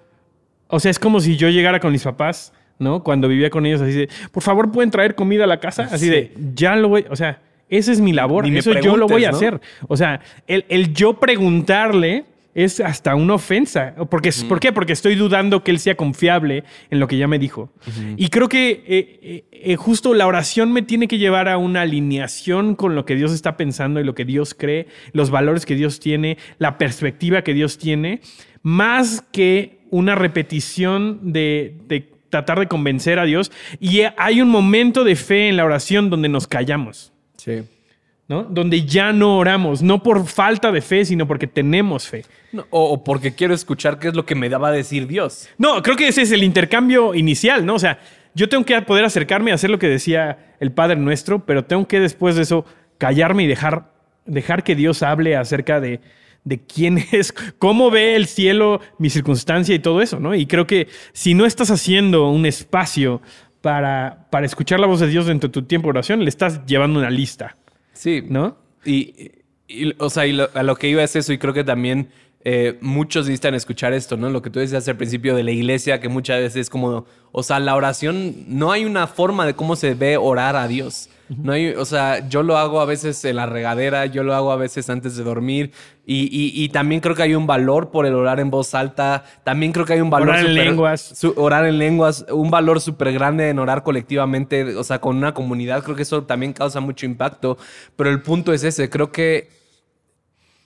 [0.73, 3.03] o sea, es como si yo llegara con mis papás, ¿no?
[3.05, 6.07] Cuando vivía con ellos, así de, por favor, pueden traer comida a la casa, así
[6.07, 6.11] Sí.
[6.11, 9.31] de, ya lo voy, o sea, esa es mi labor, eso yo lo voy a
[9.31, 9.61] hacer.
[9.87, 13.95] O sea, el, el yo preguntarle es hasta una ofensa.
[14.11, 14.73] Porque, ¿Por qué?
[14.73, 17.71] Porque estoy dudando que él sea confiable en lo que ya me dijo.
[18.17, 21.83] Y creo que eh, eh, eh, justo la oración me tiene que llevar a una
[21.83, 25.75] alineación con lo que Dios está pensando y lo que Dios cree, los valores que
[25.75, 28.21] Dios tiene, la perspectiva que Dios tiene,
[28.63, 33.53] más que una repetición de, de tratar de convencer a Dios.
[33.79, 37.13] Y hay un momento de fe en la oración donde nos callamos.
[37.37, 37.63] Sí.
[38.27, 38.45] ¿no?
[38.45, 42.25] Donde ya no oramos, no por falta de fe, sino porque tenemos fe.
[42.71, 45.49] o, o porque quiero escuchar qué es lo que me va a decir Dios.
[45.59, 47.75] No, creo que ese es el intercambio inicial, ¿no?
[47.75, 48.01] O sea,
[48.35, 51.87] yo tengo que poder acercarme a hacer lo que decía el Padre Nuestro, pero tengo
[51.87, 52.65] que después de eso
[52.97, 53.93] callarme y dejar,
[54.25, 56.01] dejar que Dios hable acerca de,
[56.45, 60.35] de quién es, cómo ve el cielo, mi circunstancia y todo eso, ¿no?
[60.35, 63.21] Y creo que si no estás haciendo un espacio
[63.61, 66.65] para, para escuchar la voz de Dios dentro de tu tiempo de oración, le estás
[66.67, 67.57] llevando una lista,
[67.93, 68.23] Sí.
[68.29, 68.57] ¿no?
[68.85, 69.31] Y,
[69.69, 72.09] y- o sea, y lo- a lo que iba es eso, y creo que también
[72.45, 74.29] eh, muchos necesitan escuchar esto, ¿no?
[74.29, 77.43] Lo que tú decías al principio de la iglesia, que muchas veces es como, o
[77.45, 81.09] sea, la oración, no hay una forma de cómo se ve orar a Dios.
[81.39, 84.51] No hay, o sea, yo lo hago a veces en la regadera, yo lo hago
[84.53, 85.73] a veces antes de dormir
[86.05, 89.25] y, y, y también creo que hay un valor por el orar en voz alta,
[89.45, 90.31] también creo que hay un valor...
[90.31, 91.01] Orar en lenguas.
[91.01, 95.33] su- orar en lenguas, un valor súper grande en orar colectivamente, o sea, con una
[95.33, 97.57] comunidad, creo que eso también causa mucho impacto,
[97.97, 99.49] pero el punto es ese, creo que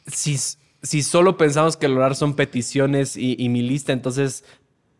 [0.06, 0.36] si,
[0.82, 4.44] si solo pensamos que el orar son peticiones y, y mi lista, entonces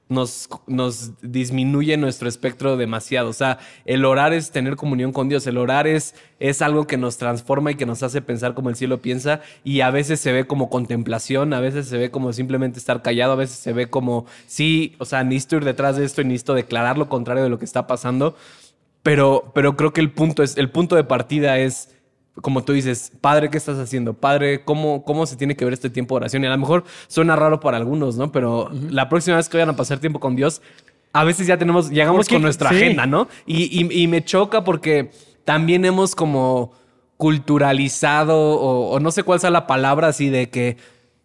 [0.09, 3.28] nos, nos disminuye nuestro espectro demasiado.
[3.28, 5.46] O sea, el orar es tener comunión con Dios.
[5.46, 8.76] El orar es, es algo que nos transforma y que nos hace pensar como el
[8.76, 9.40] cielo piensa.
[9.64, 13.32] Y a veces se ve como contemplación, a veces se ve como simplemente estar callado,
[13.32, 16.54] a veces se ve como, sí, o sea, necesito ir detrás de esto y necesito
[16.54, 18.36] declarar lo contrario de lo que está pasando.
[19.02, 21.95] Pero, pero creo que el punto, es, el punto de partida es,
[22.43, 24.12] como tú dices, Padre, ¿qué estás haciendo?
[24.14, 26.45] Padre, ¿cómo, ¿cómo se tiene que ver este tiempo de oración?
[26.45, 28.30] Y a lo mejor suena raro para algunos, ¿no?
[28.32, 30.61] Pero la próxima vez que vayan a pasar tiempo con Dios,
[31.12, 32.76] a veces ya tenemos, llegamos con nuestra sí.
[32.76, 33.26] agenda, ¿no?
[33.47, 35.11] Y, y- y me choca porque
[35.45, 36.72] también hemos como
[37.16, 40.76] culturalizado, o, o no sé cuál sea la palabra así de que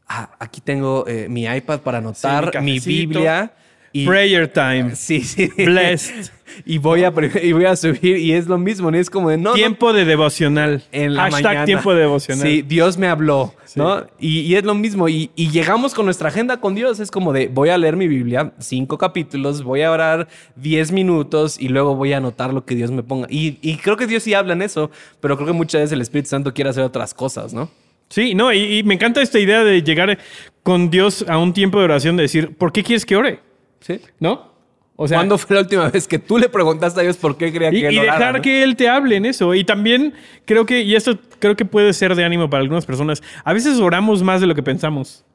[0.07, 2.79] ah, aquí tengo eh, mi iPad para anotar, mi.
[2.79, 3.53] Biblia.
[3.93, 4.95] Y, Prayer time.
[4.95, 5.49] Sí, sí.
[5.57, 6.31] Blessed.
[6.65, 8.97] y, voy a, y voy a subir y es lo mismo, ¿no?
[8.97, 10.83] Es como de no, no, tiempo de devocional.
[10.91, 11.65] en la Hashtag mañana.
[11.65, 12.47] tiempo de devocional.
[12.47, 14.05] Sí, Dios me habló, ¿no?
[14.19, 15.09] Y, y es lo mismo.
[15.09, 16.99] Y, y llegamos con nuestra agenda con Dios.
[16.99, 21.59] Es como de, voy a leer mi Biblia, cinco capítulos, voy a orar diez minutos
[21.59, 23.27] y luego voy a anotar lo que Dios me ponga.
[23.29, 26.01] Y, y creo que Dios sí habla en eso, pero creo que muchas veces el
[26.01, 27.69] Espíritu Santo quiere hacer otras cosas, ¿no?
[28.09, 30.17] Sí, no, y, y me encanta esta idea de llegar
[30.63, 33.39] con Dios a un tiempo de oración, de decir, ¿por qué quieres que ore?
[33.81, 33.99] Sí.
[34.19, 34.51] ¿No?
[34.95, 37.51] O sea, ¿Cuándo fue la última vez que tú le preguntaste a Dios por qué
[37.51, 38.41] creía y, que él y orara, dejar ¿no?
[38.43, 39.55] que Él te hable en eso.
[39.55, 40.13] Y también
[40.45, 43.79] creo que, y esto creo que puede ser de ánimo para algunas personas, a veces
[43.79, 45.25] oramos más de lo que pensamos.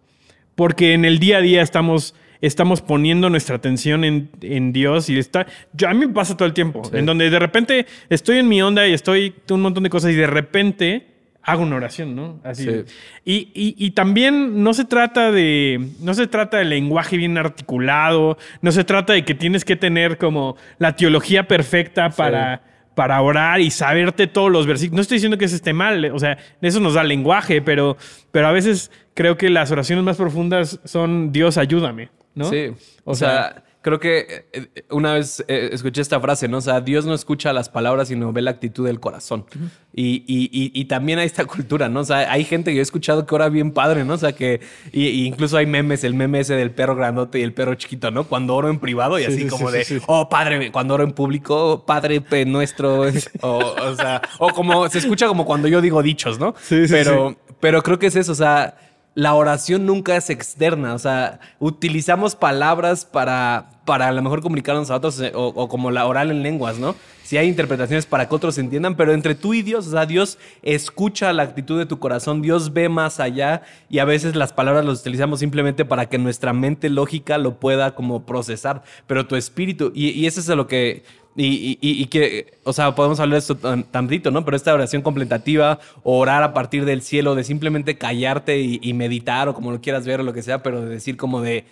[0.55, 5.19] Porque en el día a día estamos, estamos poniendo nuestra atención en, en Dios y
[5.19, 5.47] está...
[5.73, 8.63] Yo, a mí me pasa todo el tiempo, en donde de repente estoy en mi
[8.63, 11.16] onda y estoy un montón de cosas y de repente
[11.47, 12.41] hago una oración, ¿no?
[12.45, 12.65] Así.
[12.65, 12.85] Sí.
[13.25, 15.81] Y, y- y también no se trata de.
[16.01, 18.37] No se trata de lenguaje bien articulado.
[18.61, 22.63] No se trata de que tienes que tener como la teología perfecta para,
[22.95, 24.97] para orar y saberte todos los versículos.
[24.97, 26.05] No estoy diciendo que eso esté mal.
[26.07, 27.97] O sea, eso nos da lenguaje, pero,
[28.33, 32.11] pero a veces creo que las oraciones más profundas son Dios, ayúdame.
[32.35, 32.51] ¿no?
[32.51, 32.73] Sí.
[33.05, 34.19] O, sea, creo que
[34.53, 36.57] eh, eh, una vez eh, escuché esta frase, ¿no?
[36.57, 39.47] O sea, Dios no escucha las palabras, sino ve la actitud del corazón.
[39.95, 42.01] y, y- y- y también hay esta cultura, ¿no?
[42.01, 44.15] O sea, hay gente que yo he escuchado que ora bien padre, ¿no?
[44.15, 44.61] O sea, que
[44.93, 48.25] incluso hay memes, el meme ese del perro grandote y el perro chiquito, ¿no?
[48.25, 51.05] Cuando oro en privado y Sí, así sí, como sí, de, oh, padre, cuando oro
[51.05, 53.03] en público, padre pe- nuestro.
[53.43, 56.57] o, o sea, o como se escucha como cuando yo digo dichos, ¿no?
[56.61, 58.77] Sí, sí, Pero, pero creo que es eso, o sea,
[59.17, 64.91] la oración nunca es externa, o sea, utilizamos palabras para, para a lo mejor comunicarnos
[64.91, 66.95] a otros eh, o, como la oral en lenguas, ¿no?
[67.25, 70.39] Si hay interpretaciones para que otros entiendan, pero entre tú y Dios, o sea, Dios
[70.63, 74.85] escucha la actitud de tu corazón, Dios ve más allá y a veces las palabras
[74.85, 79.93] las utilizamos simplemente para que nuestra mente lógica lo pueda como procesar, pero tu espíritu,
[79.95, 81.05] y, y eso es a lo que
[81.37, 84.45] y, y- que, o sea, podemos hablar de esto tan- tantito, ¿no?
[84.45, 89.55] Pero esta oración contemplativa, orar a partir del cielo, de simplemente callarte y, meditar o
[89.55, 91.65] como lo quieras ver o lo que sea, pero de decir como de,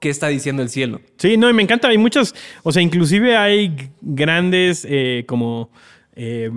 [0.00, 1.00] ¿qué está diciendo el cielo?
[1.16, 1.88] Sí, no, y me encanta.
[1.88, 5.70] Hay muchas, o sea, inclusive hay grandes eh, como,
[6.14, 6.50] eh,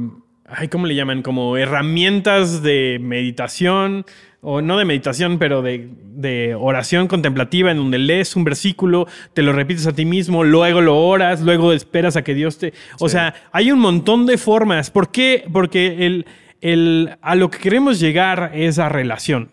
[0.45, 1.21] ay, ¿cómo le llaman?
[1.21, 4.05] Como herramientas de meditación,
[4.49, 9.41] o no de meditación, pero de, de oración contemplativa, en donde lees un versículo, te
[9.41, 12.73] lo repites a ti mismo, luego lo oras, luego esperas a que Dios te...
[13.01, 14.89] O sea, hay un montón de formas.
[14.89, 15.43] ¿Por qué?
[15.51, 16.25] Porque el,
[16.61, 19.49] el, a lo que queremos llegar es a relación.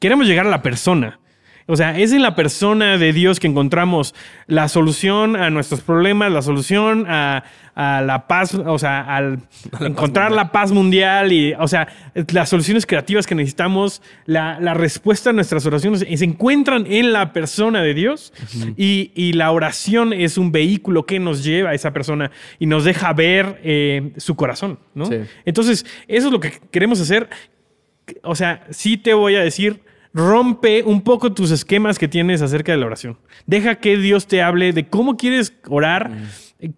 [0.00, 1.19] Queremos llegar a la persona.
[1.70, 4.14] O sea, es en la persona de Dios que encontramos
[4.46, 7.44] la solución a nuestros problemas, la solución a,
[7.74, 9.40] a la paz, o sea, al
[9.80, 11.88] encontrar la paz mundial y, o sea,
[12.32, 17.32] las soluciones creativas que necesitamos, la, la respuesta a nuestras oraciones se encuentran en la
[17.32, 18.32] persona de Dios
[18.76, 22.84] y, y la oración es un vehículo que nos lleva a esa persona y nos
[22.84, 25.06] deja ver eh, su corazón, ¿no?
[25.06, 25.20] Sí.
[25.44, 27.28] Entonces, eso es lo que queremos hacer
[28.22, 32.72] o sea, sí te voy a decir, rompe un poco tus esquemas que tienes acerca
[32.72, 33.18] de la oración.
[33.46, 36.10] Deja que Dios te hable de cómo quieres orar,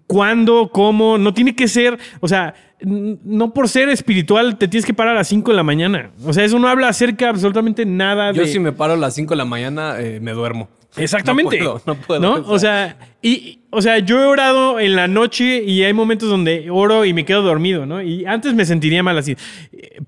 [0.06, 1.18] cuándo, cómo.
[1.18, 5.18] No tiene que ser, o sea, no por ser espiritual te tienes que parar a
[5.18, 6.10] las 5 de la mañana.
[6.24, 8.48] O sea, eso no habla acerca absolutamente nada Yo de...
[8.48, 10.68] si me paro a las 5 de la mañana, eh, me duermo.
[10.96, 11.58] Exactamente.
[11.58, 12.20] No puedo, no puedo.
[12.20, 12.34] ¿No?
[12.46, 16.68] O sea, y, o sea, yo he orado en la noche y hay momentos donde
[16.70, 18.02] oro y me quedo dormido, ¿no?
[18.02, 19.36] Y antes me sentiría mal así,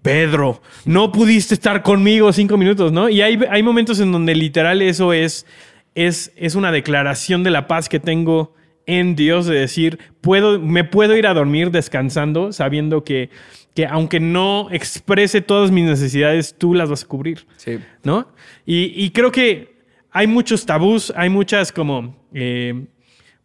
[0.02, 3.08] Pedro, no pudiste estar conmigo cinco minutos, ¿no?
[3.08, 5.46] Y hay, hay momentos en donde literal eso es,
[5.94, 8.54] es, es una declaración de la paz que tengo
[8.86, 13.30] en Dios de decir, puedo, me puedo ir a dormir descansando sabiendo que,
[13.74, 17.46] que aunque no exprese todas mis necesidades, tú las vas a cubrir.
[17.56, 17.78] Sí.
[18.02, 18.28] ¿No?
[18.66, 19.73] Y, y creo que
[20.14, 22.16] hay muchos tabús, hay muchas como...
[22.32, 22.86] eh,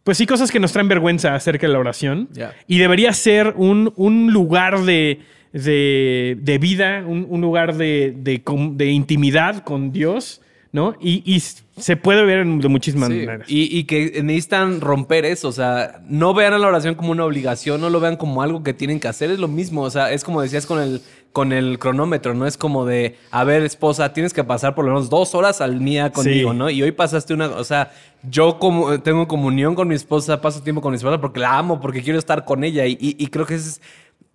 [0.02, 2.30] pues sí, cosas que nos traen vergüenza acerca de la oración.
[2.66, 5.20] Y debería ser un, un lugar de,
[5.52, 10.40] de, de vida, un, un lugar de, de, intimidad con Dios,
[10.72, 10.96] ¿no?
[11.02, 13.50] Y, y se puede ver de muchísimas Sí, maneras.
[13.50, 17.26] Y, y que necesitan romper eso, o sea, no vean a la oración como una
[17.26, 20.12] obligación, no lo vean como algo que tienen que hacer, es lo mismo, o sea,
[20.12, 21.02] es como decías con el,
[21.32, 24.90] con el cronómetro, no es como de, a ver, esposa, tienes que pasar por lo
[24.92, 26.58] menos dos horas al día conmigo, Sí.
[26.58, 26.70] ¿no?
[26.70, 27.92] Y hoy pasaste una, o sea,
[28.28, 31.80] yo como tengo comunión con mi esposa, paso tiempo con mi esposa porque la amo,
[31.80, 33.80] porque quiero estar con ella y, y- y creo que es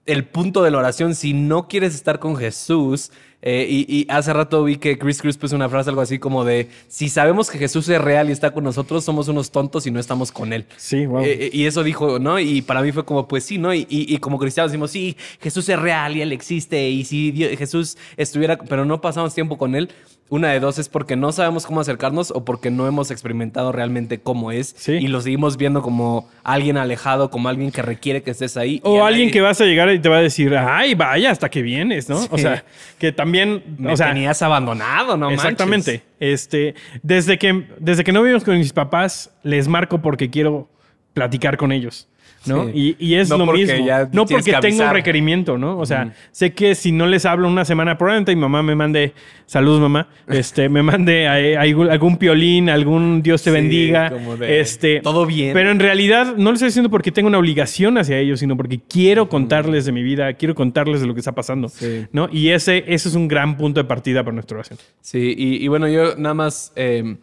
[0.06, 1.16] el punto de la oración.
[1.16, 5.38] Si no quieres estar con Jesús, eh, y, y hace rato vi que Chris Cruz
[5.38, 8.52] puso una frase algo así como de, si sabemos que Jesús es real y está
[8.52, 10.66] con nosotros, somos unos tontos y no estamos con Él.
[10.78, 11.20] Sí, wow.
[11.24, 12.40] Eh, eh, y eso dijo, ¿no?
[12.40, 13.72] Y para mí fue como, pues sí, ¿no?
[13.74, 16.90] Y, y- y como cristianos decimos, sí, Jesús es real y Él existe.
[16.90, 19.90] Y si Dios- Jesús estuviera, pero no pasamos tiempo con Él,
[20.30, 24.20] una de dos es porque no sabemos cómo acercarnos o porque no hemos experimentado realmente
[24.20, 24.74] cómo es.
[24.76, 24.94] Sí.
[24.94, 28.82] Y lo seguimos viendo como alguien alejado, como alguien que requiere que estés ahí.
[28.84, 31.50] O alguien nadie- que vas a llegar y te va a decir, ay, vaya, hasta
[31.50, 32.20] que vienes, ¿no?
[32.32, 32.66] O sea,
[32.98, 35.92] que también, Me o sea, tenías abandonado, no exactamente.
[35.92, 36.08] manches.
[36.20, 40.68] Este, desde que, desde que no vivimos con mis papás, les marco porque quiero
[41.14, 42.08] platicar con ellos.
[42.48, 42.66] ¿No?
[42.66, 42.96] Sí.
[43.00, 43.86] Y, y es No lo mismo.
[44.12, 45.78] No porque que tengo un requerimiento, ¿no?
[45.78, 49.14] O sea, sé que si no les hablo una semana, probablemente mi mamá me mande,
[49.46, 54.38] saludos mamá, este, me mande a- a algún, piolín, algún Dios te Sí, bendiga, como
[54.38, 55.54] de, este, todo bien.
[55.54, 58.80] Pero en realidad no lo estoy haciendo porque tengo una obligación hacia ellos, sino porque
[58.88, 62.06] quiero contarles de mi vida, quiero contarles de lo que está pasando, Sí.
[62.12, 62.30] ¿no?
[62.32, 64.80] Y ese, ese es un gran punto de partida para nuestra oración.
[65.02, 67.16] Sí, y, y bueno, yo nada más eh,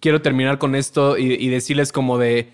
[0.00, 2.48] quiero terminar con esto y, y decirles como de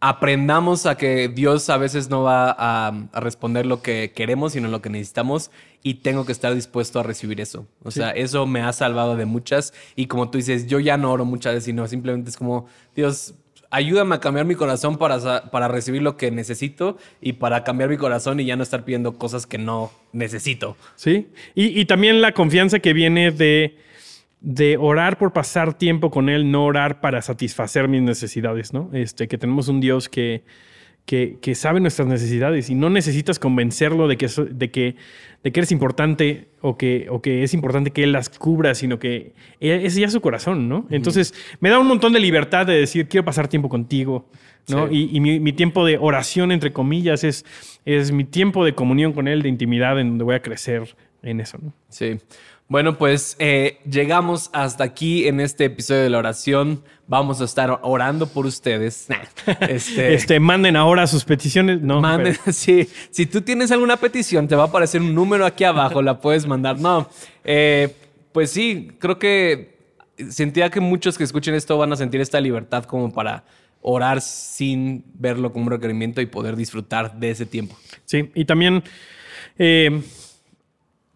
[0.00, 4.68] aprendamos a que Dios a veces no va a, a responder lo que queremos, sino
[4.68, 5.50] lo que necesitamos
[5.82, 7.66] y tengo que estar dispuesto a recibir eso.
[7.82, 11.10] O sea, eso me ha salvado de muchas y como tú dices, yo ya no
[11.10, 13.34] oro muchas veces, sino simplemente es como, Dios,
[13.70, 17.96] ayúdame a cambiar mi corazón para, para recibir lo que necesito y para cambiar mi
[17.96, 20.76] corazón y ya no estar pidiendo cosas que no necesito.
[20.94, 21.28] ¿Sí?
[21.54, 23.78] Y, y también la confianza que viene de,
[24.40, 28.90] de orar por pasar tiempo con Él, no orar para satisfacer mis necesidades, ¿no?
[28.92, 30.44] Este, que tenemos un Dios que,
[31.06, 34.94] que, que sabe nuestras necesidades y no necesitas convencerlo de que, eso- de que,
[35.42, 38.98] de que eres importante o que, o que es importante que Él las cubra, sino
[38.98, 40.86] que es ya su corazón, ¿no?
[40.90, 44.28] Entonces, me da un montón de libertad de decir, quiero pasar tiempo contigo,
[44.68, 44.88] ¿no?
[44.88, 45.08] Sí.
[45.12, 47.44] Y, y mi, mi tiempo de oración, entre comillas, es,
[47.84, 51.40] es mi tiempo de comunión con Él, de intimidad, en donde voy a crecer en
[51.40, 51.72] eso, ¿no?
[51.88, 52.18] Sí.
[52.70, 56.82] Bueno, pues eh, llegamos hasta aquí en este episodio de la oración.
[57.06, 59.06] Vamos a estar orando por ustedes.
[59.60, 61.80] Este, Este, manden ahora sus peticiones.
[61.80, 65.46] No, manden- pero- sí, si tú tienes alguna petición, te va a aparecer un número
[65.46, 66.78] aquí abajo, la puedes mandar.
[66.78, 67.08] No,
[67.42, 67.94] eh,
[68.32, 69.78] pues sí, creo que
[70.28, 73.44] sentía que muchos que escuchen esto van a sentir esta libertad como para
[73.82, 77.76] orar sin verlo como un requerimiento y poder disfrutar de ese tiempo.
[78.04, 78.82] sí, y también
[79.58, 80.02] eh,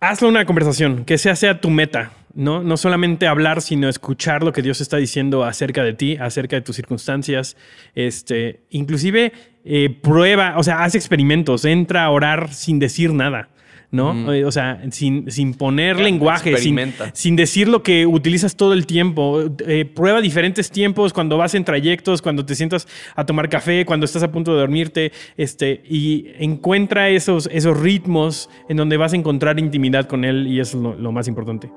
[0.00, 2.12] hazlo una conversación, que sea, sea tu meta.
[2.34, 2.62] ¿no?
[2.62, 6.62] no solamente hablar, sino escuchar lo que Dios está diciendo acerca de ti, acerca de
[6.62, 7.56] tus circunstancias.
[7.94, 9.32] Este, inclusive
[9.64, 13.48] eh, prueba, o sea, haz experimentos, entra a orar sin decir nada.
[13.92, 14.32] ¿No?
[14.32, 18.86] Eh, O sea, sin, sin poner lenguaje, sin, sin decir lo que utilizas todo el
[18.86, 19.42] tiempo.
[19.66, 24.06] Eh, prueba diferentes tiempos cuando vas en trayectos, cuando te sientas a tomar café, cuando
[24.06, 29.16] estás a punto de dormirte, este, y encuentra esos, esos ritmos en donde vas a
[29.16, 31.70] encontrar intimidad con él y eso es lo, lo más importante.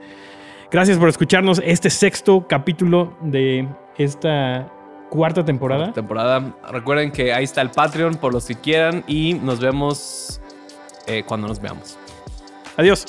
[0.72, 4.72] Gracias por escucharnos este sexto capítulo de esta
[5.10, 5.92] cuarta temporada.
[5.94, 6.56] temporada.
[6.72, 10.42] Recuerden que ahí está el Patreon por los que quieran y nos vemos
[11.08, 11.98] eh, cuando nos veamos.
[12.78, 13.06] Adiós.